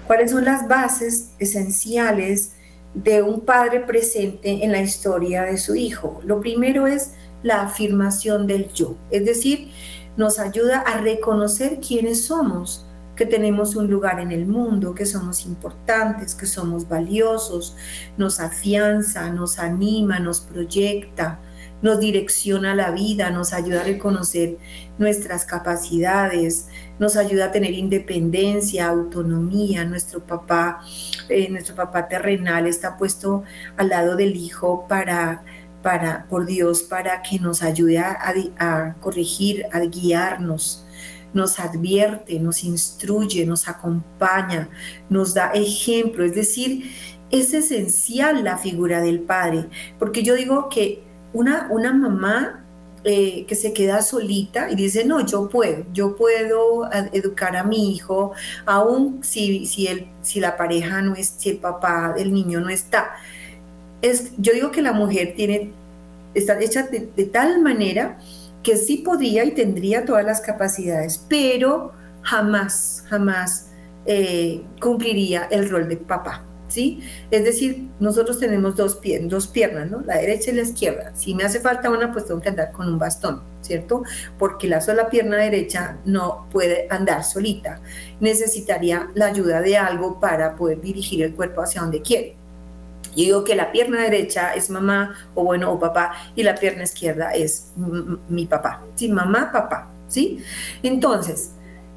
[0.06, 2.52] cuáles son las bases esenciales
[2.94, 6.20] de un padre presente en la historia de su hijo.
[6.24, 7.12] Lo primero es
[7.42, 9.70] la afirmación del yo, es decir,
[10.16, 12.85] nos ayuda a reconocer quiénes somos,
[13.16, 17.76] que tenemos un lugar en el mundo, que somos importantes, que somos valiosos,
[18.16, 21.40] nos afianza, nos anima, nos proyecta,
[21.82, 24.58] nos direcciona la vida, nos ayuda a reconocer
[24.98, 29.84] nuestras capacidades, nos ayuda a tener independencia, autonomía.
[29.84, 30.80] Nuestro papá,
[31.28, 33.42] eh, nuestro papá terrenal está puesto
[33.76, 35.42] al lado del hijo para
[35.86, 40.84] para, por Dios para que nos ayude a, corregir, a guiarnos,
[41.36, 44.68] nos advierte, nos instruye, nos acompaña,
[45.08, 46.24] nos da ejemplo.
[46.24, 46.90] Es decir,
[47.30, 49.68] es esencial la figura del padre,
[49.98, 52.64] porque yo digo que una, una mamá
[53.04, 57.92] eh, que se queda solita y dice, no, yo puedo, yo puedo educar a mi
[57.94, 58.32] hijo,
[58.64, 62.68] aun si, si, el, si la pareja no es, si el papá del niño no
[62.68, 63.14] está
[64.02, 65.72] es, yo digo que la mujer tiene,
[66.34, 68.18] está hecha de, tal manera
[68.66, 73.68] que sí podría y tendría todas las capacidades, pero jamás, jamás
[74.06, 76.42] eh, cumpliría el rol de papá.
[76.66, 77.00] ¿Sí?
[77.30, 80.00] Es decir, nosotros tenemos dos, dos piernas, ¿no?
[80.00, 81.12] La derecha y la izquierda.
[81.14, 84.02] Si me hace falta una, pues tengo que andar con un bastón, ¿cierto?
[84.36, 87.80] Porque la sola pierna derecha no puede andar solita.
[88.18, 92.36] Necesitaría la ayuda de algo para poder dirigir el cuerpo hacia donde quiere.
[93.16, 96.82] Yo digo que la pierna derecha es mamá o bueno o papá y la pierna
[96.84, 97.72] izquierda es
[98.28, 98.82] mi papá.
[98.94, 100.42] Sí, mamá, papá, ¿sí?
[100.82, 101.52] Entonces,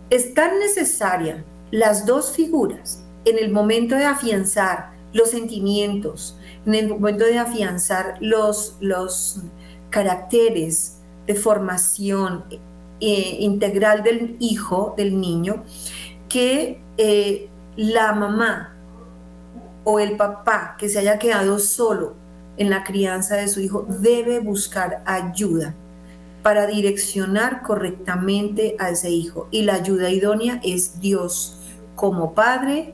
[0.10, 6.88] es tan necesaria las dos figuras en el momento de afianzar los sentimientos, en el
[6.88, 9.42] momento de afianzar los, los,
[9.90, 12.46] caracteres de formación
[13.00, 15.64] eh, integral del hijo, del niño,
[16.28, 18.76] que eh, la mamá
[19.84, 22.16] o el papá que se haya quedado solo
[22.58, 25.74] en la crianza de su hijo debe buscar ayuda
[26.44, 29.48] para direccionar correctamente a ese hijo.
[29.52, 31.60] Y la ayuda idónea es Dios
[31.96, 32.94] como padre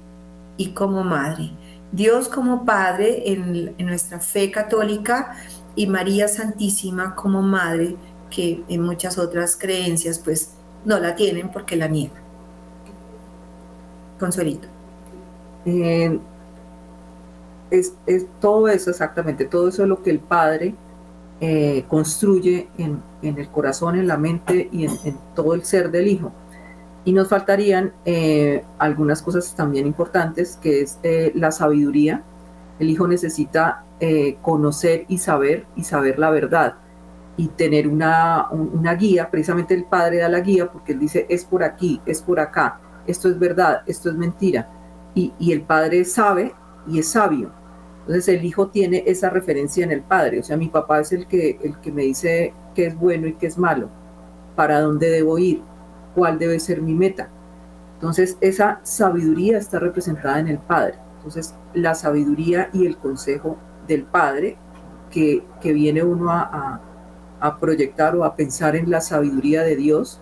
[0.58, 1.52] y como madre.
[1.92, 5.36] Dios como padre en, nuestra fe católica
[5.76, 7.96] y María Santísima como madre,
[8.30, 10.52] que en muchas otras creencias pues
[10.84, 12.24] no la tienen porque la niegan.
[14.20, 14.68] Consuelito.
[15.66, 16.20] Eh,
[17.80, 20.76] es, todo eso exactamente, todo eso es lo que el Padre
[21.42, 26.32] eh, construye en, el corazón, en la mente y en, todo el ser del Hijo.
[27.04, 32.24] Y nos faltarían eh, algunas cosas también importantes, que es eh, la sabiduría.
[32.80, 33.82] El Hijo necesita
[34.42, 36.76] conocer y saber y saber la verdad
[37.38, 39.30] y tener una, una guía.
[39.30, 42.80] Precisamente el Padre da la guía porque él dice, es por aquí, es por acá,
[43.08, 44.70] esto es verdad, esto es mentira.
[45.14, 46.54] Y, y el Padre sabe
[46.88, 47.52] y es sabio.
[48.06, 51.26] Entonces el hijo tiene esa referencia en el padre, o sea, mi papá es el
[51.26, 53.90] que, el que me dice qué es bueno y qué es malo,
[54.56, 55.64] para dónde debo ir,
[56.14, 57.30] cuál debe ser mi meta.
[57.96, 61.00] Entonces esa sabiduría está representada en el padre.
[61.18, 64.58] Entonces la sabiduría y el consejo del padre
[65.10, 66.82] que, que viene uno a,
[67.40, 70.22] a, proyectar o a pensar en la sabiduría de Dios,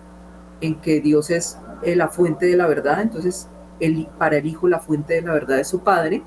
[0.62, 4.78] en que Dios es la fuente de la verdad, entonces el, para el hijo la
[4.78, 6.22] fuente de la verdad es su padre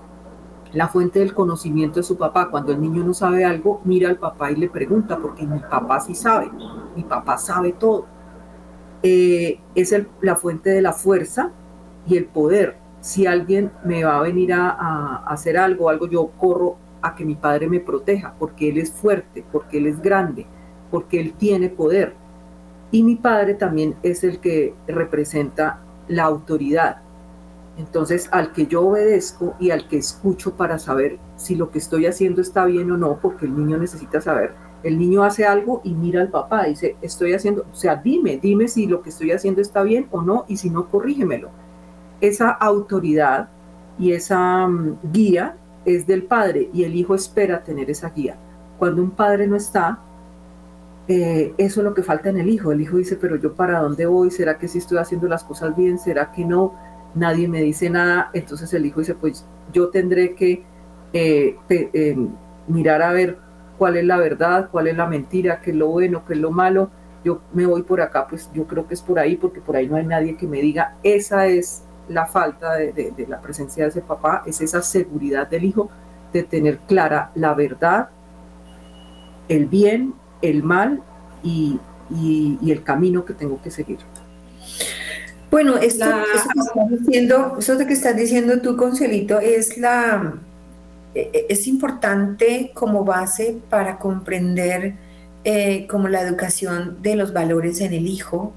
[0.73, 2.49] la fuente del conocimiento de su papá.
[2.49, 5.99] Cuando el niño no sabe algo, mira al papá y le pregunta, porque mi papá
[5.99, 6.49] sí sabe,
[6.95, 8.06] mi papá sabe todo.
[9.03, 11.51] Eh, es la fuente de la fuerza
[12.08, 12.77] y el poder.
[13.01, 17.36] Si alguien me va a venir a, hacer algo, algo, yo corro a que mi
[17.36, 20.45] padre me proteja, porque él es fuerte, porque él es grande,
[20.89, 22.15] porque él tiene poder.
[22.91, 27.01] Y mi padre también es el que representa la autoridad
[27.78, 32.08] entonces, al que yo obedezco y al que escucho para saber si lo que estoy
[32.08, 34.56] haciendo está bien o no, porque el niño necesita saber.
[34.84, 38.68] El niño hace algo y mira al papá, dice, estoy haciendo, o sea, dime, dime
[38.68, 41.50] si lo que estoy haciendo está bien o no, y si no, corrígemelo.
[42.20, 43.50] Esa autoridad
[44.00, 48.38] y esa mm, guía es del padre y el hijo espera tener esa guía.
[48.80, 50.00] Cuando un padre no está,
[51.08, 52.72] eh, eso es lo que falta en el hijo.
[52.72, 54.32] El hijo dice, pero yo para dónde voy?
[54.32, 56.00] ¿Será que sí estoy haciendo las cosas bien?
[56.00, 56.74] ¿Será que no?
[57.17, 60.63] Nadie me dice nada, entonces el hijo dice, pues yo tendré que
[61.13, 62.17] eh, eh,
[62.67, 63.38] mirar a ver
[63.77, 66.51] cuál es la verdad, cuál es la mentira, qué es lo bueno, qué es lo
[66.51, 66.89] malo,
[67.23, 69.88] yo me voy por acá, pues yo creo que es por ahí, porque por ahí
[69.88, 74.01] no hay nadie que me diga, esa es la falta de, la presencia de ese
[74.01, 75.89] papá, es esa seguridad del hijo
[76.32, 78.10] de tener clara la verdad,
[79.49, 81.01] el bien, el mal
[81.43, 81.80] y
[82.12, 83.99] el camino que tengo que seguir.
[85.49, 90.33] Bueno, esto, eso, que estás diciendo, eso que estás diciendo tú, Consuelito, es la
[91.15, 94.95] e, e, es importante como base para comprender
[95.43, 98.53] eh, como la educación de los valores en el hijo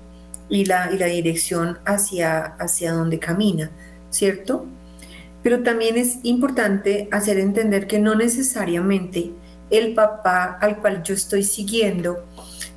[0.49, 3.71] y la, y la dirección hacia, hacia donde camina,
[4.11, 4.67] ¿cierto?
[5.43, 9.31] Pero también es importante hacer entender que no necesariamente
[9.71, 12.27] el papá al cual yo estoy siguiendo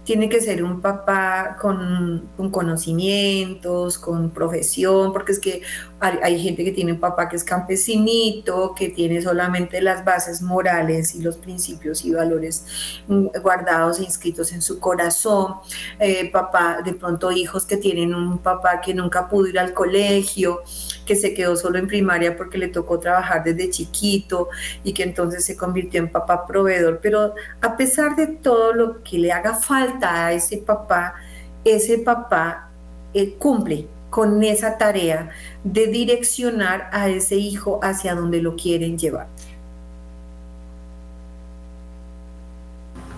[0.04, 5.62] tiene que ser un papá con, conocimientos, con profesión, porque es que
[6.00, 11.16] hay, gente que tiene un papá que es campesinito, que tiene solamente las bases morales
[11.16, 12.66] y los principios y valores
[13.08, 15.56] mm, guardados e inscritos en su corazón.
[16.00, 20.64] Eh, papá, de pronto hijos que tienen un papá que nunca pudo ir al colegio,
[21.06, 24.50] que se quedó solo en primaria porque le tocó trabajar desde chiquito
[24.84, 27.00] y que entonces se convirtió en papá proveedor.
[27.02, 31.16] Pero a pesar de todo lo que le haga falta a ese papá,
[31.64, 32.70] ese papá
[33.14, 35.32] eh, cumple con esa tarea
[35.64, 39.28] de direccionar a ese hijo hacia donde lo quieren llevar.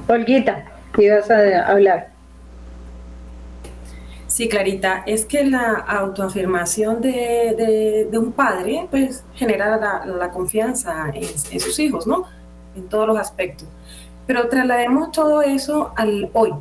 [0.07, 0.65] Olguita,
[0.97, 2.14] ibas a hablar.
[4.35, 11.79] Sí, Clarita, es que la autoafirmación de, un padre pues genera la, confianza en, sus
[11.79, 12.25] hijos, ¿no?
[12.75, 13.65] En todos los aspectos.
[14.27, 16.53] Pero traslademos todo eso al hoy,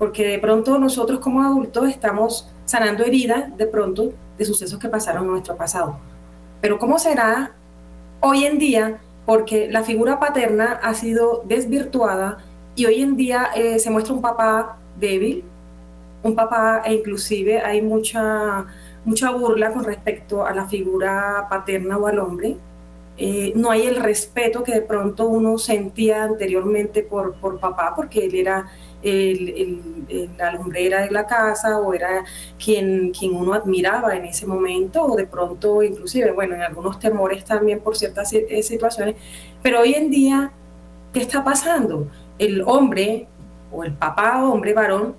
[0.00, 5.26] porque de pronto nosotros como adultos estamos sanando heridas de pronto de sucesos que pasaron
[5.26, 5.96] en nuestro pasado.
[6.60, 7.52] Pero ¿cómo será
[8.18, 8.98] hoy en día?
[9.26, 12.38] Porque la figura paterna ha sido desvirtuada
[12.74, 15.44] y hoy en día eh, se muestra un papá débil,
[16.22, 18.66] un papá e inclusive hay mucha,
[19.04, 22.56] mucha burla con respecto a la figura paterna o al hombre.
[23.22, 28.24] eh, no hay el respeto que de pronto uno sentía anteriormente por, por papá, porque
[28.24, 28.66] él era
[29.02, 29.78] el,
[30.38, 32.24] la lumbrera de la casa o era
[32.62, 37.44] quien, quien uno admiraba en ese momento o de pronto inclusive, bueno, en algunos temores
[37.44, 39.16] también por ciertas eh, situaciones,
[39.62, 40.52] pero hoy en día,
[41.12, 42.08] ¿qué está pasando?
[42.38, 43.26] El hombre
[43.70, 45.14] o el papá hombre varón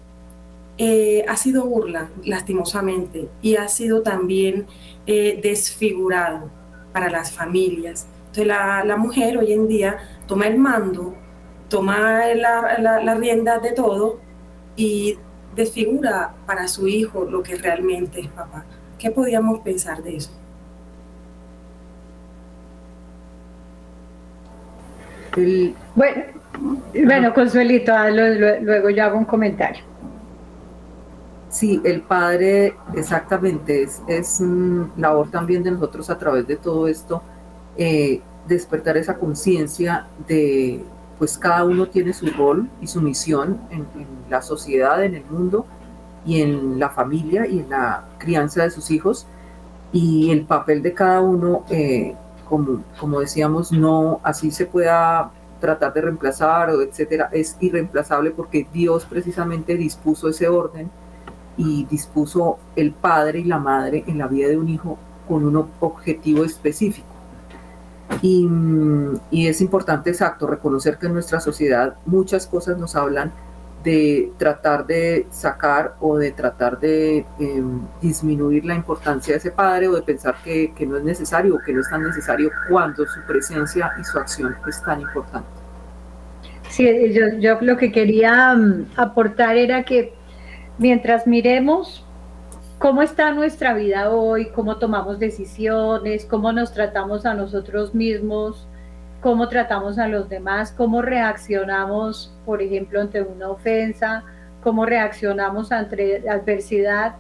[0.84, 4.66] eh, ha sido burla, lastimosamente, y ha sido también
[5.06, 6.50] eh, desfigurado
[6.92, 8.08] para las familias.
[8.22, 11.14] Entonces la, la, mujer hoy en día toma el mando,
[11.70, 14.22] toma la, la, rienda de todo
[14.76, 15.20] y
[15.56, 18.66] desfigura para su hijo lo que realmente es papá.
[18.98, 20.32] ¿Qué podíamos pensar de eso?
[25.94, 26.24] Bueno,
[27.06, 29.92] bueno, Consuelito, luego yo hago un comentario.
[31.52, 34.42] Sí, el padre, exactamente, es, es
[34.96, 37.22] labor también de nosotros a través de todo esto,
[37.76, 40.82] eh, despertar esa conciencia de,
[41.20, 43.86] pues cada uno tiene su rol y su misión en,
[44.30, 45.66] la sociedad, en el mundo
[46.26, 49.28] y en la familia y en la crianza de sus hijos,
[49.92, 52.16] y el papel de cada uno, eh,
[52.48, 58.66] como, como decíamos, no así se pueda tratar de reemplazar o etcétera, es irreemplazable porque
[58.72, 60.90] Dios precisamente dispuso ese orden
[61.62, 64.98] y dispuso el padre y la madre en la vida de un hijo
[65.28, 67.08] con un objetivo específico.
[68.22, 68.48] Y,
[69.30, 73.32] y, es importante, exacto, reconocer que en nuestra sociedad muchas cosas nos hablan
[73.84, 79.88] de tratar de sacar o de tratar de em, disminuir la importancia de ese padre
[79.88, 83.06] o de pensar que, que, no es necesario o que no es tan necesario cuando
[83.08, 85.50] su presencia y su acción es tan importante.
[86.70, 90.14] Sí, yo, yo lo que quería mm, aportar era que
[90.78, 92.04] mientras miremos
[92.80, 98.68] cómo está nuestra vida hoy, cómo tomamos decisiones, cómo nos tratamos a nosotros mismos,
[99.22, 104.24] cómo tratamos a los demás, cómo reaccionamos, por ejemplo, ante una ofensa,
[104.64, 107.16] cómo reaccionamos ante adversidad,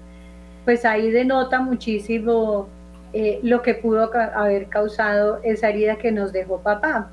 [0.66, 2.68] pues ahí denota muchísimo
[3.14, 7.10] eh, lo que pudo haber causado esa herida que nos dejó papá.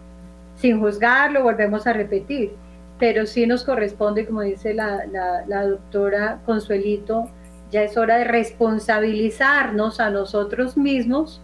[0.57, 2.53] Sin juzgarlo, volvemos a repetir
[2.99, 5.07] pero sí nos corresponde, como dice la,
[5.67, 7.31] doctora Consuelito,
[7.71, 11.43] ya es hora de responsabilizarnos a nosotros mismos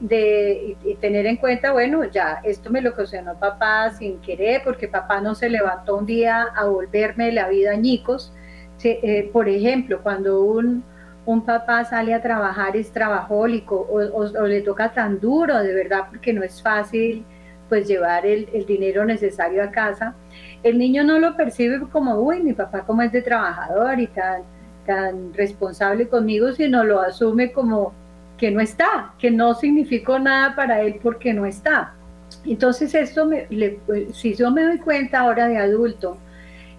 [0.00, 4.88] de, y, tener en cuenta, bueno, ya esto me lo ocasionó papá sin querer, porque
[4.88, 8.32] papá no se levantó un día a volverme la vida añicos.
[8.82, 10.84] Eh, por ejemplo, cuando un,
[11.24, 16.04] un, papá sale a trabajar es trabajólico o, o, le toca tan duro, de verdad,
[16.10, 17.24] porque no es fácil
[17.68, 20.14] pues llevar el, el dinero necesario a casa
[20.66, 24.42] el niño no lo percibe como, uy, mi papá como es de trabajador y tan,
[24.84, 27.94] tan responsable conmigo, sino lo asume como
[28.36, 31.94] que no está, que no significó nada para él porque no está.
[32.44, 33.30] Entonces esto,
[33.86, 36.18] pues, si yo me doy cuenta ahora de adulto,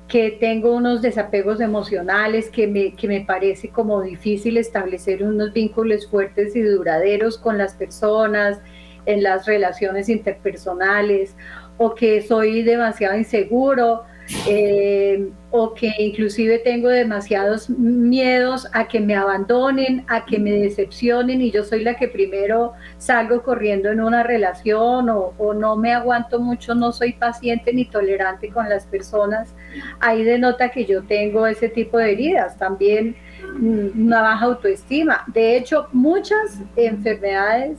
[0.09, 6.07] que tengo unos desapegos emocionales, que me, que me parece como difícil establecer unos vínculos
[6.07, 8.59] fuertes y duraderos con las personas,
[9.05, 11.35] en las relaciones interpersonales,
[11.77, 14.03] o que soy demasiado inseguro
[14.45, 21.41] eh, o que inclusive tengo demasiados miedos a que me abandonen, a que me decepcionen
[21.41, 25.93] y yo soy la que primero salgo corriendo en una relación o, o no me
[25.93, 29.55] aguanto mucho, no soy paciente ni tolerante con las personas,
[30.01, 33.15] ahí denota que yo tengo ese tipo de heridas, también
[33.59, 35.23] mm, una baja autoestima.
[35.27, 37.77] De hecho, muchas enfermedades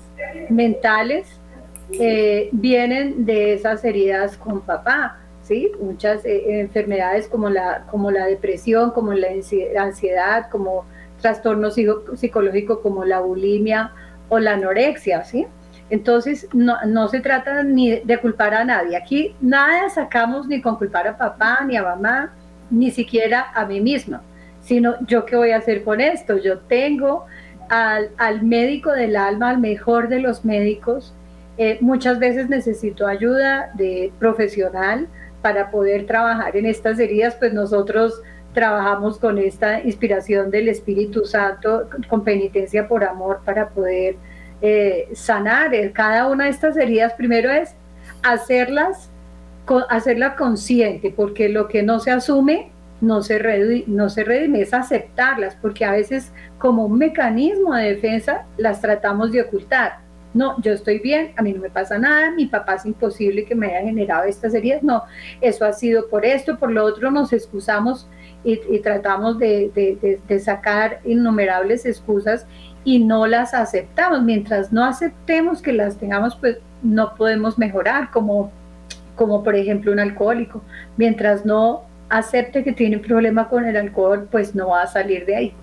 [0.49, 1.39] mentales
[2.53, 5.73] vienen de esas heridas con papá, ¿sí?
[5.81, 9.29] Muchas eh, enfermedades como la, como la depresión, como la
[9.79, 10.85] ansiedad, como
[11.21, 13.93] trastorno psicológico como la bulimia
[14.29, 15.47] o la anorexia, ¿sí?
[15.91, 18.97] Entonces, no, no, se trata ni de culpar a nadie.
[18.97, 22.35] Aquí nada sacamos ni con culpar a papá, ni a mamá,
[22.71, 24.21] ni siquiera a mí misma,
[24.61, 26.37] sino yo qué voy a hacer con esto.
[26.37, 27.25] Yo tengo
[27.71, 31.15] al, al médico del alma, al mejor de los médicos,
[31.59, 35.09] eh, muchas veces necesito ayuda de profesional
[35.43, 38.23] para poder trabajar en estas heridas, pues nosotros
[38.55, 44.17] trabajamos con esta inspiración del Espíritu Santo, con penitencia por amor, para poder
[44.63, 47.13] eh, sanar cada una de estas heridas.
[47.15, 47.75] Primero es
[48.23, 49.11] hacerlas,
[49.89, 55.57] hacerla consciente, porque lo que no se asume no se, no se redime, es aceptarlas,
[55.61, 60.99] porque a veces como un mecanismo de defensa las tratamos de ocultar no, yo estoy
[60.99, 64.25] bien, a mí no me pasa nada, mi papá es imposible que me haya generado
[64.25, 65.03] estas heridas, no,
[65.41, 68.09] eso ha sido por esto, por lo otro nos excusamos
[68.45, 72.47] y, tratamos de, sacar innumerables excusas
[72.85, 74.23] y no las aceptamos.
[74.23, 78.51] Mientras no aceptemos que las tengamos, pues no podemos mejorar, como,
[79.17, 80.63] como por ejemplo un alcohólico.
[80.97, 85.27] Mientras no acepte que tiene un problema con el alcohol, pues no va a salir
[85.27, 85.55] de ahí.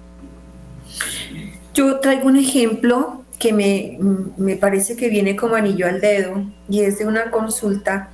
[1.74, 3.98] Yo traigo un ejemplo que me,
[4.38, 8.10] me parece que viene como anillo al dedo y es de una consulta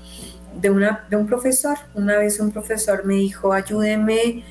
[0.55, 1.77] de, una, de un profesor.
[1.93, 4.43] Una vez un profesor me dijo, ayúdeme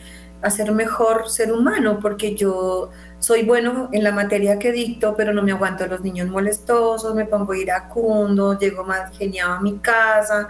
[0.42, 5.34] a ser mejor ser humano porque yo soy bueno en la materia que dicto, pero
[5.34, 9.78] no me aguanto a los niños molestosos, me pongo iracundo, llego más geniado a mi
[9.78, 10.48] casa,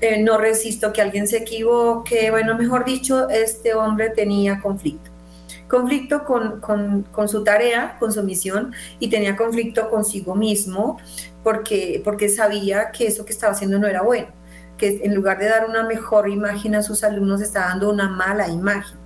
[0.00, 2.30] eh, no resisto que alguien se equivoque.
[2.30, 5.09] Bueno, mejor dicho, este hombre tenía conflicto.
[5.70, 10.98] Conflicto con, con, con su tarea, con su misión, y tenía conflicto consigo mismo
[11.44, 14.28] porque, porque sabía que eso que estaba haciendo no era bueno,
[14.76, 18.48] que en lugar de dar una mejor imagen a sus alumnos, estaba dando una mala
[18.48, 18.98] imagen.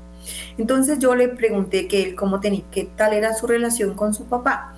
[0.57, 4.25] Entonces yo le pregunté que él cómo tenía, qué tal era su relación con su
[4.25, 4.75] papá.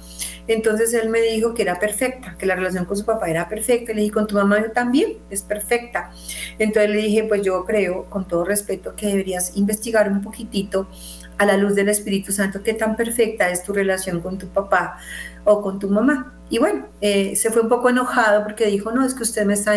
[0.49, 3.93] Entonces él me dijo que era perfecta, que la relación con su papá era perfecta.
[3.93, 6.11] Le dije, con tu mamá también es perfecta.
[6.59, 10.89] Entonces le dije, pues yo creo, con todo respeto, que deberías investigar un poquitito
[11.39, 14.99] a la luz del Espíritu Santo qué tan perfecta es tu relación con tu papá
[15.45, 16.33] o con tu mamá.
[16.49, 19.55] Y bueno, eh, se fue un poco enojado porque dijo, no, es que usted me
[19.55, 19.73] está,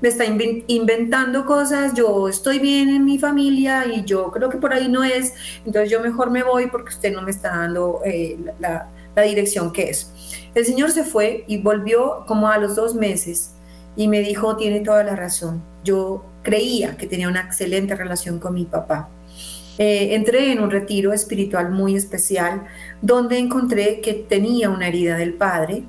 [0.00, 4.72] me está inventando cosas, yo estoy bien en mi familia y yo creo que por
[4.72, 5.34] ahí no es,
[5.64, 9.72] entonces yo mejor me voy porque usted no me está dando eh, la, la dirección
[9.72, 10.12] que es.
[10.54, 13.52] El señor se fue y volvió como a los dos meses
[13.96, 18.54] y me dijo, tiene toda la razón, yo creía que tenía una excelente relación con
[18.54, 19.08] mi papá
[19.78, 22.66] eh, entré en un retiro espiritual muy especial
[23.00, 25.84] donde encontré que tenía una herida del padre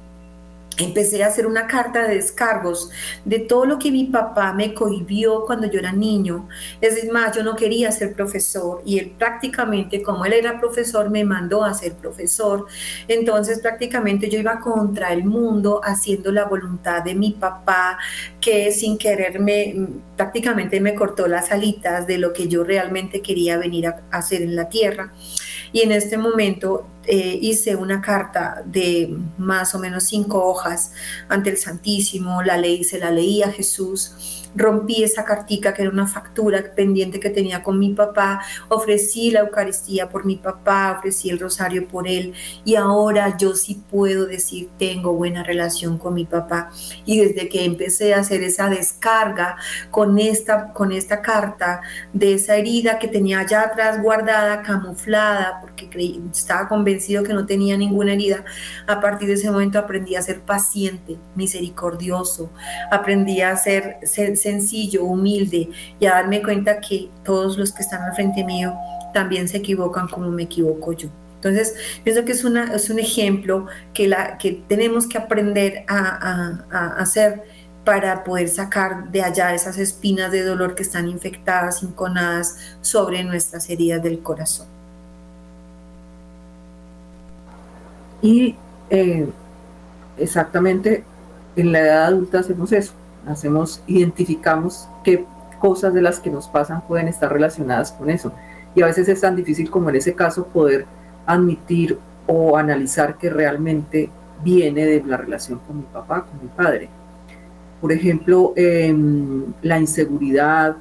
[0.79, 2.89] empecé a hacer una carta de descargos
[3.25, 6.47] de todo lo que mi papá me cohibió cuando yo era niño.
[6.81, 11.23] Es más, yo no quería ser profesor y él prácticamente, como él era profesor, me
[11.23, 12.65] mandó a ser profesor.
[13.07, 17.97] Entonces prácticamente yo iba contra el mundo haciendo la voluntad de mi papá,
[18.39, 19.75] que sin quererme
[20.15, 24.55] prácticamente me cortó las alitas de lo que yo realmente quería venir a hacer en
[24.55, 25.13] la tierra.
[25.71, 30.91] Y en este momento eh, hice una carta de más o menos cinco hojas
[31.27, 35.91] ante el Santísimo, la leí, se la leí a Jesús rompí esa cartica que era
[35.91, 41.29] una factura pendiente que tenía con mi papá, ofrecí la Eucaristía por mi papá, ofrecí
[41.29, 42.33] el rosario por él
[42.65, 46.71] y ahora yo sí puedo decir tengo buena relación con mi papá.
[47.05, 49.57] Y desde que empecé a hacer esa descarga
[49.91, 51.81] con esta con esta carta
[52.13, 57.45] de esa herida que tenía allá atrás guardada, camuflada, porque creí, estaba convencido que no
[57.45, 58.43] tenía ninguna herida,
[58.87, 62.51] a partir de ese momento aprendí a ser paciente, misericordioso,
[62.91, 65.69] aprendí a ser, ser sencillo, humilde
[65.99, 68.73] y a darme cuenta que todos los que están al frente mío
[69.13, 71.09] también se equivocan como me equivoco yo.
[71.35, 76.95] Entonces, pienso que es, una, es un ejemplo que, la, que tenemos que aprender a,
[76.97, 77.43] hacer
[77.85, 83.69] para poder sacar de allá esas espinas de dolor que están infectadas, inconadas sobre nuestras
[83.69, 84.67] heridas del corazón.
[88.21, 88.55] Y
[88.89, 89.27] eh,
[90.17, 91.05] exactamente
[91.55, 92.93] en la edad adulta hacemos eso,
[93.29, 95.25] hacemos, identificamos qué
[95.59, 98.31] cosas de las que nos pasan pueden estar relacionadas con eso.
[98.75, 100.85] Y a veces es tan difícil como en ese caso poder
[101.25, 104.09] admitir o analizar que realmente
[104.43, 106.89] viene de la relación con mi papá, con mi padre.
[107.81, 110.77] Por ejemplo, em, la inseguridad,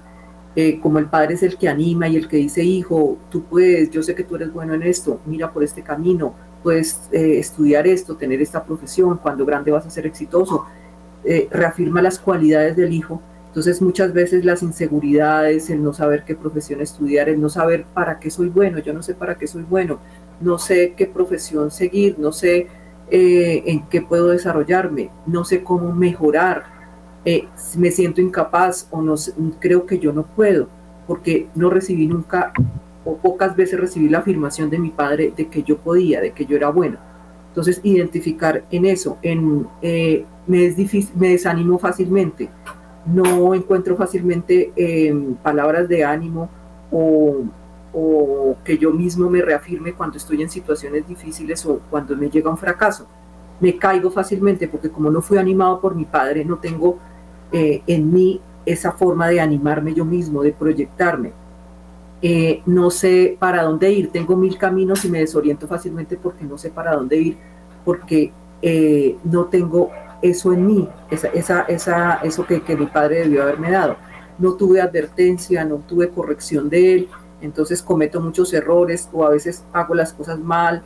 [0.57, 3.91] eh, como el padre es el que anima y el que dice, hijo, tú puedes,
[3.91, 7.87] yo sé que tú eres bueno en esto, mira por este camino, puedes eh, estudiar
[7.87, 10.67] esto, tener esta profesión, cuando grande vas a ser exitoso.
[11.25, 13.21] Eh, reafirma las cualidades del hijo.
[13.49, 18.21] Entonces muchas veces las inseguridades, el no saber qué profesión estudiar, el no saber para
[18.21, 19.99] qué soy bueno, yo no sé para qué soy bueno,
[20.41, 22.69] no sé qué profesión seguir, no sé
[23.11, 26.67] eh, en qué puedo desarrollarme, no sé cómo mejorar,
[27.25, 29.17] eh, me siento incapaz o no
[29.59, 30.69] creo que yo no puedo,
[31.07, 32.53] porque no recibí nunca
[33.05, 36.47] o pocas veces recibí la afirmación de mi padre de que yo podía, de que
[36.47, 36.99] yo era bueno.
[37.49, 39.67] Entonces, identificar en eso, en
[40.49, 42.51] me, desanimo fácilmente,
[43.07, 46.49] no encuentro fácilmente em, palabras de ánimo
[46.91, 47.45] o,
[47.93, 52.51] o, que yo mismo me reafirme cuando estoy en situaciones difíciles o cuando me llega
[52.51, 53.07] un fracaso.
[53.61, 56.99] Me caigo fácilmente porque como no fui animado por mi padre, no tengo
[57.53, 61.33] eh, en mí esa forma de animarme yo mismo, de proyectarme.
[62.21, 66.59] Eh, no sé para dónde ir, tengo mil caminos y me desoriento fácilmente porque no
[66.59, 67.39] sé para dónde ir,
[67.85, 69.91] porque eh, no tengo
[70.23, 73.97] eso en mí, esa, esa, eso que, que mi padre debió haberme dado.
[74.39, 77.09] No tuve advertencia, no tuve corrección de él,
[77.41, 80.83] entonces cometo muchos errores o a veces hago las cosas mal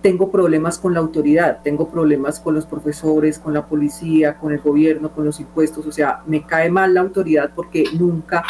[0.00, 4.60] tengo problemas con la autoridad, tengo problemas con los profesores, con la policía, con el
[4.60, 8.44] gobierno, con los impuestos, o sea, me cae mal la autoridad porque nunca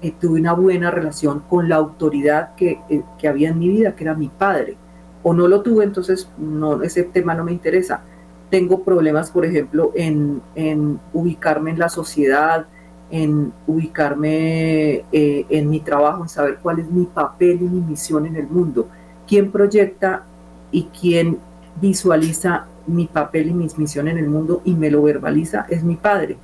[0.00, 3.94] eh, tuve una buena relación con la autoridad que, eh, que, había en mi vida,
[3.94, 4.76] que era mi padre,
[5.22, 8.02] o no lo tuve, entonces no, ese tema no me interesa.
[8.50, 12.66] Tengo problemas, por ejemplo, en, en ubicarme en la sociedad,
[13.10, 18.26] en ubicarme eh, en mi trabajo, en saber cuál es mi papel y mi misión
[18.26, 18.88] en el mundo.
[19.26, 20.24] ¿Quién proyecta
[20.70, 21.38] y quien
[21.80, 25.96] visualiza mi papel y mi misión en el mundo y me lo verbaliza es mi
[25.96, 26.36] padre.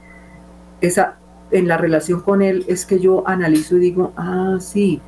[0.81, 1.17] Esa,
[1.51, 5.01] en la relación con él es que yo analizo y digo, ah, sí,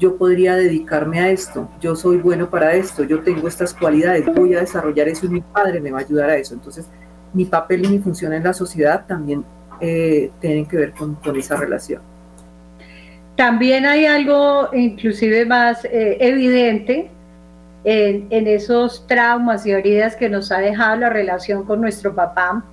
[0.00, 4.54] yo podría dedicarme a esto, yo soy bueno para esto, yo tengo estas cualidades, voy
[4.54, 6.54] a desarrollar eso y mi padre me va a ayudar a eso.
[6.54, 6.88] Entonces,
[7.34, 9.44] mi papel y mi función en la sociedad también
[9.78, 12.00] eh, tienen que ver con, esa relación.
[13.36, 17.10] También hay algo inclusive más eh, evidente
[17.84, 22.64] en, esos traumas y heridas que nos ha dejado la relación con nuestro papá.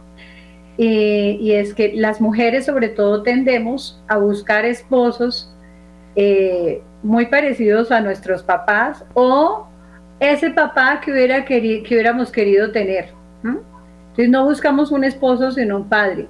[0.77, 5.53] y es que las mujeres sobre todo tendemos a buscar esposos
[6.19, 9.65] eh, muy parecidos a nuestros papás o
[10.19, 13.13] ese papá que, hubiera que hubiéramos querido tener.
[13.43, 16.27] Entonces no buscamos un esposo sino un padre.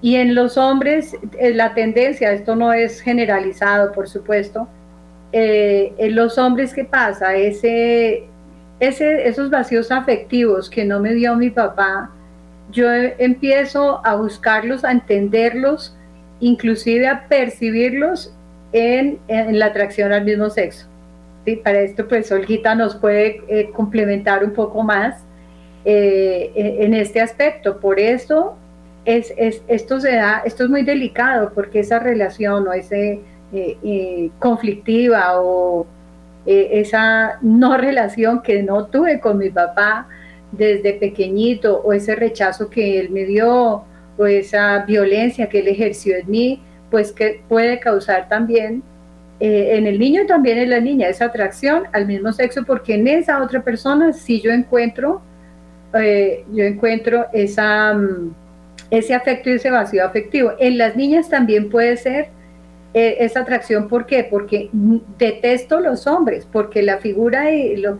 [0.00, 4.68] Y en los hombres eh, la tendencia, esto no es generalizado por supuesto,
[5.32, 7.34] eh, en los hombres, ¿qué pasa?
[7.34, 8.24] Ese,
[8.80, 12.10] ese, esos vacíos afectivos que no me dio mi papá,
[12.70, 15.94] yo empiezo a buscarlos, a entenderlos,
[16.40, 18.34] inclusive a percibirlos
[18.74, 19.18] en,
[19.58, 20.86] la atracción al mismo sexo.
[21.46, 21.56] ¿Sí?
[21.56, 25.22] Para esto, pues Olguita nos puede eh, complementar un poco más
[25.84, 27.78] eh, en este aspecto.
[27.80, 28.56] Por eso,
[29.04, 29.32] es,
[29.68, 33.20] esto, se da, esto es muy delicado, porque esa relación o ese
[33.52, 35.86] eh, eh, conflictiva o
[36.46, 40.08] eh, esa no relación que no tuve con mi papá
[40.50, 43.84] desde pequeñito o ese rechazo que él me dio
[44.16, 46.62] o esa violencia que él ejerció en mí,
[46.94, 48.84] pues que puede causar también
[49.40, 53.08] en el niño y también en la niña esa atracción al mismo sexo porque en
[53.08, 55.20] esa otra persona sí yo encuentro
[55.92, 58.32] yo encuentro esa mm,
[58.92, 62.28] ese afecto y ese vacío afectivo en las niñas también puede ser
[62.94, 63.88] eh, esa atracción.
[63.88, 64.22] ¿Por qué?
[64.22, 64.70] Porque
[65.18, 67.98] detesto los hombres, porque la figura y el,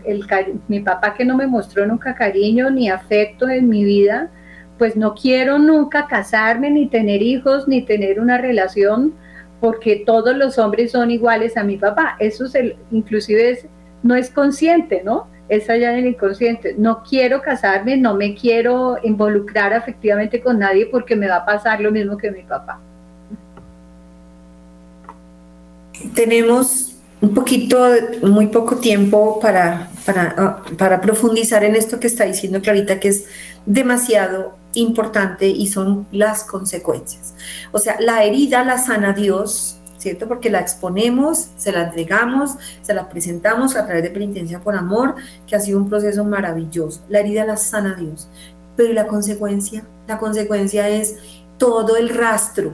[0.69, 4.31] mi papá que no me mostró nunca cariño ni afecto en mi vida,
[4.77, 9.13] pues no quiero nunca casarme, ni tener hijos, ni tener una relación,
[9.61, 12.17] porque todos los hombres son iguales a mi papá.
[12.19, 13.65] Eso es el, inclusive es,
[14.03, 15.27] no es consciente, ¿no?
[15.47, 16.75] Es allá en el inconsciente.
[16.77, 21.81] No quiero casarme, no me quiero involucrar afectivamente con nadie porque me va a pasar
[21.81, 22.79] lo mismo que mi papá.
[26.13, 27.87] tenemos un poquito,
[28.21, 33.25] muy poco tiempo para, para, para, profundizar en esto que está diciendo Clarita, que es
[33.65, 37.33] demasiado importante y son las consecuencias.
[37.71, 40.27] O sea, la herida la sana Dios, ¿cierto?
[40.27, 42.51] Porque la exponemos, se la entregamos,
[42.81, 45.15] se la presentamos a través de penitencia por amor,
[45.47, 47.01] que ha sido un proceso maravilloso.
[47.09, 48.27] La herida la sana Dios.
[48.75, 49.85] Pero la consecuencia?
[50.07, 51.15] La consecuencia es
[51.57, 52.73] todo el rastro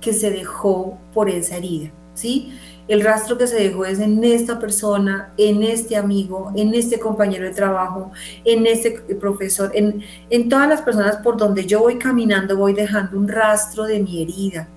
[0.00, 1.90] que se dejó por esa herida.
[2.14, 2.52] ¿sí?
[2.92, 7.46] El rastro que se dejó es en esta persona, en este amigo, en este compañero
[7.46, 8.12] de trabajo,
[8.44, 13.16] en este profesor, en, en todas las personas por donde yo voy caminando, voy dejando
[13.16, 14.68] un rastro de mi herida.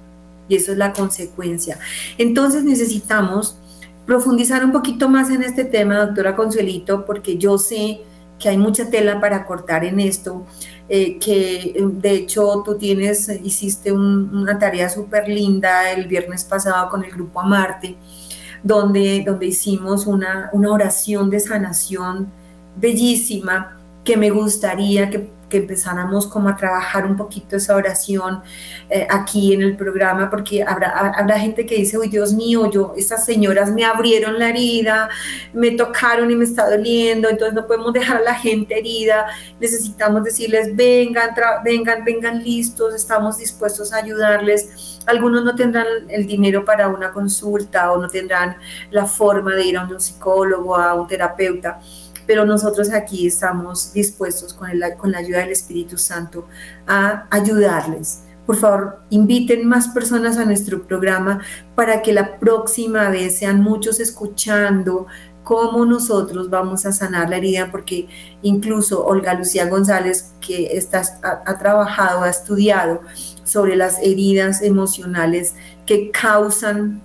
[0.48, 1.78] Y eso es la consecuencia.
[2.18, 3.58] Entonces necesitamos
[4.06, 8.00] profundizar un poquito más en este tema, doctora Consuelito, porque yo sé
[8.40, 10.46] que hay mucha tela para cortar en esto.
[10.88, 16.90] Eh, que eh, de hecho tú tienes, hiciste una tarea súper linda el viernes pasado
[16.90, 17.96] con el grupo Amarte,
[18.62, 22.28] donde, donde hicimos una, una oración de sanación
[22.76, 28.42] bellísima que me gustaría que que empezáramos como a trabajar un poquito esa oración
[28.90, 32.94] eh, aquí en el programa, porque habrá, habrá gente que dice, uy Dios mío, yo,
[32.98, 35.08] estas señoras me abrieron la herida,
[35.54, 39.28] me tocaron y me está doliendo, entonces no podemos dejar a la gente herida,
[39.62, 41.30] necesitamos decirles, vengan,
[41.64, 45.00] vengan, vengan listos, estamos dispuestos a ayudarles.
[45.06, 48.58] Algunos no tendrán el dinero para una consulta o no tendrán
[48.92, 51.80] la forma de ir a un psicólogo, a un terapeuta
[52.26, 56.48] pero nosotros aquí estamos dispuestos con, con la ayuda del Espíritu Santo
[56.88, 58.22] a ayudarles.
[58.46, 61.42] Por favor, inviten más personas a nuestro programa
[61.74, 65.08] para que la próxima vez sean muchos escuchando
[65.44, 68.08] cómo nosotros vamos a sanar la herida, porque
[68.42, 73.02] incluso Olga Lucía González, que está, ha trabajado, ha estudiado
[73.44, 75.56] sobre las heridas emocionales
[75.86, 77.02] que causan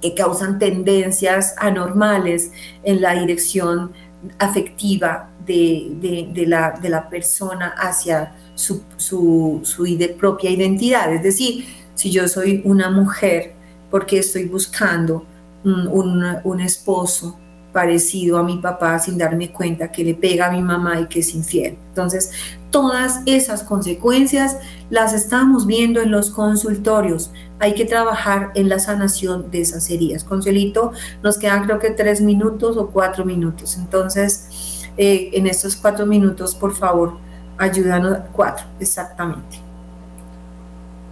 [0.00, 2.52] que causan tendencias anormales
[2.84, 3.92] en la dirección
[4.38, 9.62] afectiva de, la, de la, persona hacia su, su,
[10.18, 11.12] propia identidad.
[11.12, 11.64] Es decir,
[11.94, 13.54] si yo soy una mujer,
[13.90, 15.24] porque estoy buscando
[15.64, 17.38] un, un esposo
[17.72, 21.20] parecido a mi papá sin darme cuenta que le pega a mi mamá y que
[21.20, 21.76] es infiel.
[21.88, 22.30] Entonces,
[22.70, 24.58] todas esas consecuencias
[24.90, 27.30] las estamos viendo en los consultorios.
[27.58, 30.24] Hay que trabajar en la sanación de esas heridas.
[30.24, 33.76] Consuelito, nos quedan creo que tres minutos o cuatro minutos.
[33.76, 37.18] Entonces, eh, en estos cuatro minutos, por favor,
[37.58, 38.18] ayúdanos.
[38.32, 39.60] Cuatro, exactamente.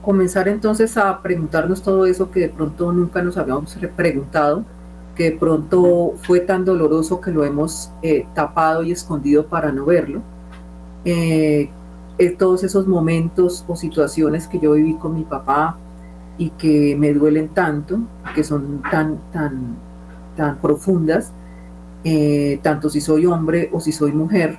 [0.02, 4.64] Comenzar entonces a preguntarnos todo eso que de pronto nunca nos habíamos preguntado
[5.16, 9.86] que de pronto fue tan doloroso que lo hemos eh, tapado y escondido para no
[9.86, 10.20] verlo.
[11.04, 11.70] Eh,
[12.18, 15.78] eh, todos esos momentos o situaciones que yo viví con mi papá
[16.38, 17.98] y que me duelen tanto,
[18.34, 19.76] que son tan, tan,
[20.36, 21.32] tan profundas,
[22.62, 24.58] tanto si soy hombre o si soy mujer,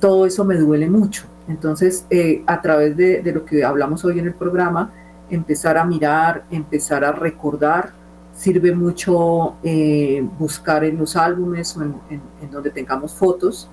[0.00, 1.24] todo eso me duele mucho.
[1.48, 2.06] Entonces,
[2.46, 4.92] a través de, lo que hablamos hoy en el programa,
[5.28, 7.92] empezar a mirar, empezar a recordar,
[8.36, 13.70] Sirve mucho eh, buscar en los álbumes o en, donde tengamos fotos,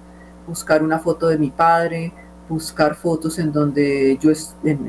[0.48, 2.14] buscar una foto de mi padre,
[2.50, 4.32] buscar fotos en donde yo,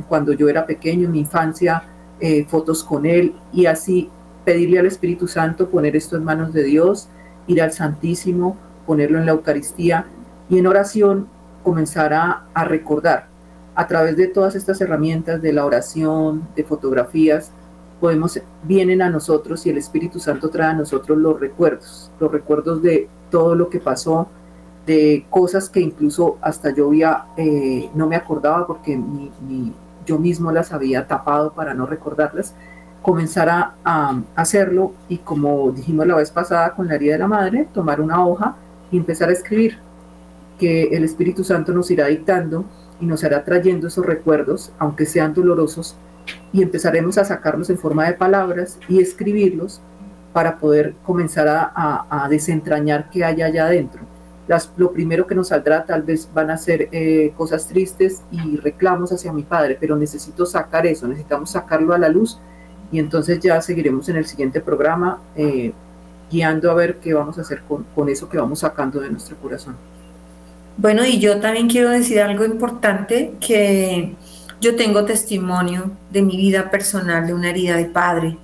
[0.08, 1.82] cuando yo era pequeño, en mi infancia,
[2.20, 4.10] eh, fotos con él y así
[4.44, 7.08] pedirle al Espíritu Santo poner esto en manos de Dios,
[7.46, 10.06] ir al Santísimo, ponerlo en la Eucaristía
[10.48, 11.28] y en oración
[11.62, 13.28] comenzar a, a recordar.
[13.74, 17.50] A través de todas estas herramientas de la oración, de fotografías,
[18.00, 22.82] podemos, vienen a nosotros y el Espíritu Santo trae a nosotros los recuerdos, los recuerdos
[22.82, 24.28] de todo lo que pasó,
[24.86, 29.00] de cosas que incluso hasta yo había, eh, no me acordaba porque
[30.04, 32.54] yo mismo las había tapado para no recordarlas,
[33.02, 37.28] comenzar a, a, hacerlo y como dijimos la vez pasada con la herida de la
[37.28, 38.56] madre, tomar una hoja
[38.90, 39.78] y empezar a escribir,
[40.58, 42.64] que el Espíritu Santo nos irá dictando
[43.00, 45.96] y nos hará trayendo esos recuerdos, aunque sean dolorosos,
[46.52, 49.80] y empezaremos a sacarlos en forma de palabras y escribirlos
[50.32, 54.02] para poder comenzar a, desentrañar qué hay allá adentro.
[54.46, 58.56] Las, lo primero que nos saldrá tal vez van a ser eh, cosas tristes y
[58.58, 62.38] reclamos hacia mi padre, pero necesito sacar eso, necesitamos sacarlo a la luz
[62.92, 65.72] y entonces ya seguiremos en el siguiente programa eh,
[66.30, 69.36] guiando a ver qué vamos a hacer con, con eso que vamos sacando de nuestro
[69.36, 69.76] corazón.
[70.76, 74.14] Bueno, y yo también quiero decir algo importante que
[74.60, 78.36] yo tengo testimonio de mi vida personal de una herida de padre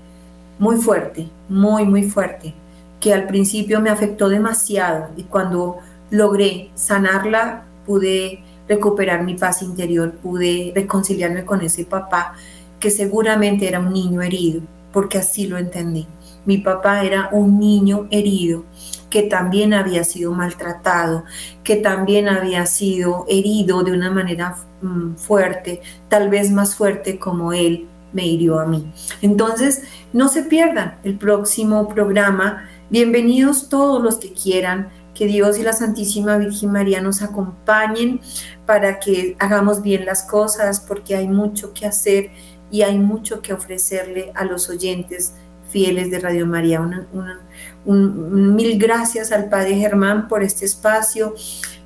[0.58, 2.54] muy fuerte, muy, muy fuerte,
[3.00, 5.78] que al principio me afectó demasiado y cuando
[6.10, 12.34] logré sanarla pude recuperar mi paz interior, pude reconciliarme con ese papá
[12.78, 16.06] que seguramente era un niño herido, porque así lo entendí.
[16.46, 18.64] Mi papá era un niño herido
[19.10, 21.24] que también había sido maltratado,
[21.64, 27.52] que también había sido herido de una manera mm, fuerte, tal vez más fuerte como
[27.52, 28.90] él me hirió a mí.
[29.20, 29.82] Entonces,
[30.12, 32.68] no se pierdan el próximo programa.
[32.88, 34.88] Bienvenidos todos los que quieran.
[35.14, 38.20] Que Dios y la Santísima Virgen María nos acompañen
[38.66, 42.30] para que hagamos bien las cosas, porque hay mucho que hacer
[42.70, 45.34] y hay mucho que ofrecerle a los oyentes
[45.70, 46.80] fieles de Radio María.
[46.80, 47.40] Una,
[47.84, 51.34] mil gracias al Padre Germán por este espacio,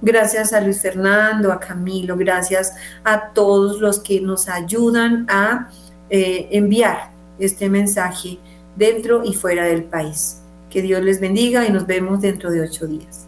[0.02, 5.70] gracias a Luis Fernando, a Camilo, gracias a todos los que nos ayudan a
[6.10, 8.38] eh, enviar este mensaje
[8.76, 10.43] dentro y fuera del país.
[10.74, 13.23] Que Dios les bendiga y nos vemos dentro de ocho días.